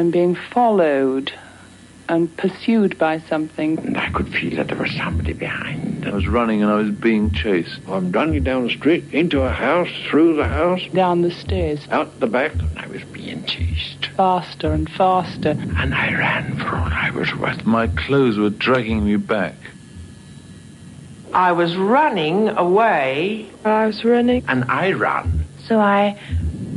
[0.05, 1.33] I'm being followed
[2.11, 3.79] and pursued by something.
[3.79, 6.07] And I could feel that there was somebody behind.
[6.07, 7.81] I was running and I was being chased.
[7.89, 12.21] I'm running down the street, into a house, through the house, Down the stairs, out
[12.21, 12.53] the back.
[12.77, 14.09] I was being chased.
[14.15, 15.57] faster and faster.
[15.79, 17.65] And I ran for all I was worth.
[17.65, 19.55] My clothes were dragging me back.
[21.33, 24.45] I was running away I was running.
[24.49, 25.47] And I ran.
[25.67, 26.21] So I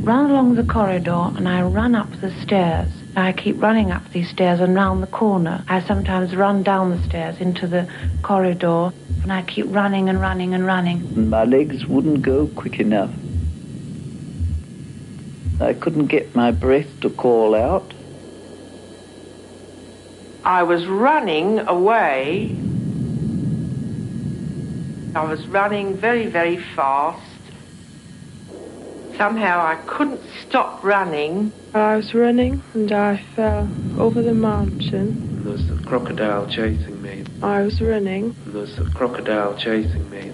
[0.00, 2.88] ran along the corridor and I ran up the stairs.
[3.18, 5.64] I keep running up these stairs and round the corner.
[5.68, 7.88] I sometimes run down the stairs into the
[8.22, 8.92] corridor
[9.22, 11.28] and I keep running and running and running.
[11.28, 13.10] My legs wouldn't go quick enough.
[15.60, 17.92] I couldn't get my breath to call out.
[20.44, 22.56] I was running away.
[25.14, 27.37] I was running very, very fast.
[29.18, 31.50] Somehow I couldn't stop running.
[31.74, 35.42] I was running and I fell over the mountain.
[35.42, 37.24] There was a crocodile chasing me.
[37.42, 38.36] I was running.
[38.46, 40.30] There was a crocodile chasing me.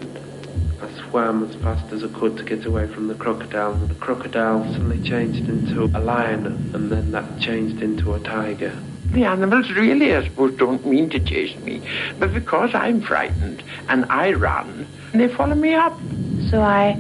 [0.82, 3.95] I swam as fast as I could to get away from the crocodile, and the
[3.95, 8.78] crocodile suddenly changed into a lion, and then that changed into a tiger.
[9.12, 11.80] The animals really, I suppose, don't mean to chase me.
[12.18, 15.99] But because I'm frightened and I run, they follow me up.
[16.51, 16.93] So I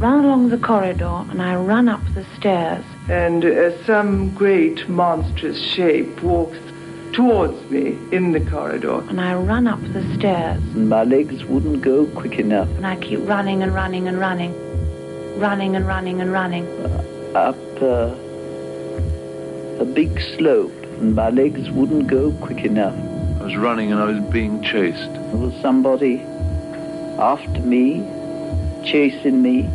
[0.00, 2.84] run along the corridor and I run up the stairs.
[3.08, 6.58] and uh, some great monstrous shape walks
[7.12, 9.00] towards me in the corridor.
[9.08, 12.68] And I run up the stairs And My legs wouldn't go quick enough.
[12.76, 14.52] and I keep running and running and running.
[15.38, 16.66] Running and running and running.
[17.34, 18.14] Up uh,
[19.80, 22.94] a big slope, and my legs wouldn't go quick enough.
[23.40, 25.12] I was running and I was being chased.
[25.12, 26.20] There was somebody
[27.18, 28.02] after me,
[28.84, 29.68] chasing me.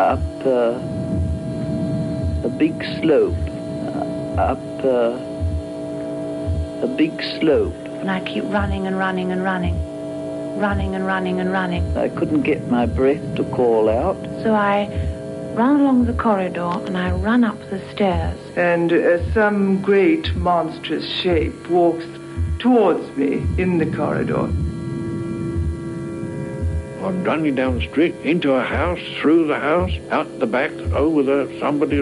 [0.00, 0.80] Up uh,
[2.42, 3.36] a big slope.
[3.36, 5.12] Uh, up uh,
[6.82, 7.74] a big slope.
[8.00, 9.76] And I keep running and running and running.
[10.58, 11.94] Running and running and running.
[11.98, 14.16] I couldn't get my breath to call out.
[14.42, 14.88] So I
[15.54, 18.40] run along the corridor and I run up the stairs.
[18.56, 22.06] And uh, some great monstrous shape walks
[22.58, 24.48] towards me in the corridor.
[27.02, 31.22] I'm running down the street, into a house, through the house, out the back, over
[31.22, 32.00] the somebody.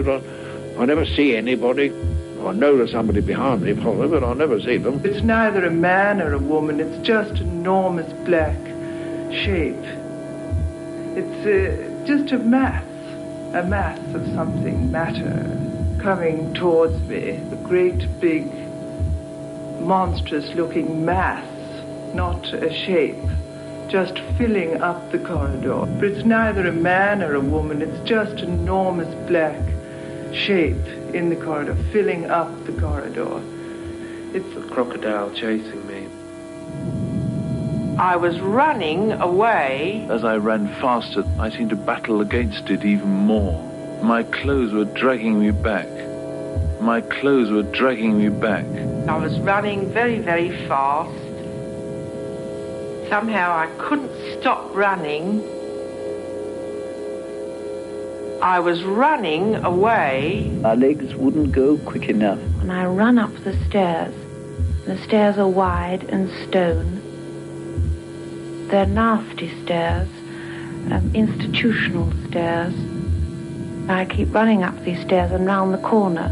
[0.77, 1.89] I never see anybody.
[2.45, 5.01] I know there's somebody behind me, probably, but I never see them.
[5.05, 8.57] It's neither a man or a woman, it's just an enormous black
[9.31, 9.83] shape.
[11.15, 12.83] It's uh, just a mass,
[13.53, 17.29] a mass of something, matter, coming towards me.
[17.29, 18.45] A great big,
[19.81, 21.45] monstrous looking mass,
[22.13, 23.15] not a shape,
[23.89, 25.85] just filling up the corridor.
[25.85, 29.59] But it's neither a man or a woman, it's just an enormous black
[30.33, 33.41] shape in the corridor, filling up the corridor.
[34.33, 36.07] It's The crocodile chasing me.
[37.97, 40.07] I was running away.
[40.09, 43.61] As I ran faster, I seemed to battle against it even more.
[44.03, 45.87] My clothes were dragging me back.
[46.79, 48.65] My clothes were dragging me back.
[49.09, 51.28] I was running very, very fast.
[53.09, 55.41] Somehow I couldn't stop running.
[58.41, 60.51] I was running away.
[60.61, 62.39] My legs wouldn't go quick enough.
[62.61, 64.13] And I run up the stairs.
[64.85, 66.99] The stairs are wide and stone.
[68.69, 70.07] They're nasty stairs,
[70.91, 72.75] um, institutional stairs.
[73.89, 76.29] I keep running up these stairs and round the corner.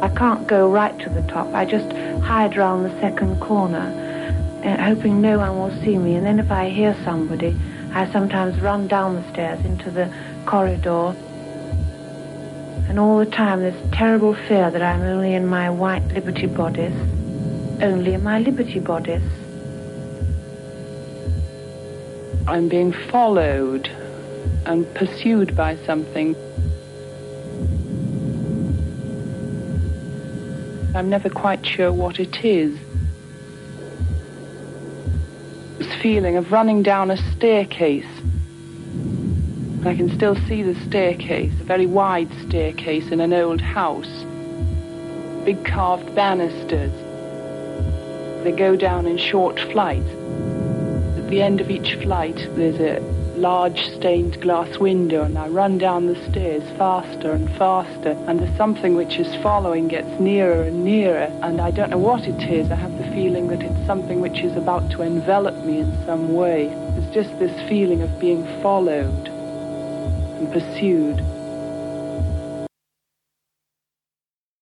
[0.00, 1.48] I can't go right to the top.
[1.52, 1.90] I just
[2.22, 4.01] hide round the second corner,
[4.62, 6.14] hoping no one will see me.
[6.14, 7.56] And then if I hear somebody,
[7.92, 10.12] I sometimes run down the stairs into the
[10.46, 11.14] corridor.
[12.88, 16.94] And all the time, this terrible fear that I'm only in my white liberty bodice,
[17.82, 19.22] only in my liberty bodice.
[22.46, 23.88] I'm being followed
[24.66, 26.36] and pursued by something.
[30.94, 32.78] I'm never quite sure what it is.
[36.02, 38.04] Feeling of running down a staircase.
[39.84, 44.24] I can still see the staircase, a very wide staircase in an old house.
[45.44, 46.92] Big carved banisters.
[48.42, 50.08] They go down in short flights.
[51.18, 55.76] At the end of each flight, there's a large stained glass window, and I run
[55.76, 60.84] down the stairs faster and faster, and the something which is following gets nearer and
[60.84, 62.70] nearer, and I don't know what it is.
[62.70, 66.34] I have the feeling that it's something which is about to envelop me in some
[66.34, 66.66] way.
[66.96, 71.20] It's just this feeling of being followed and pursued.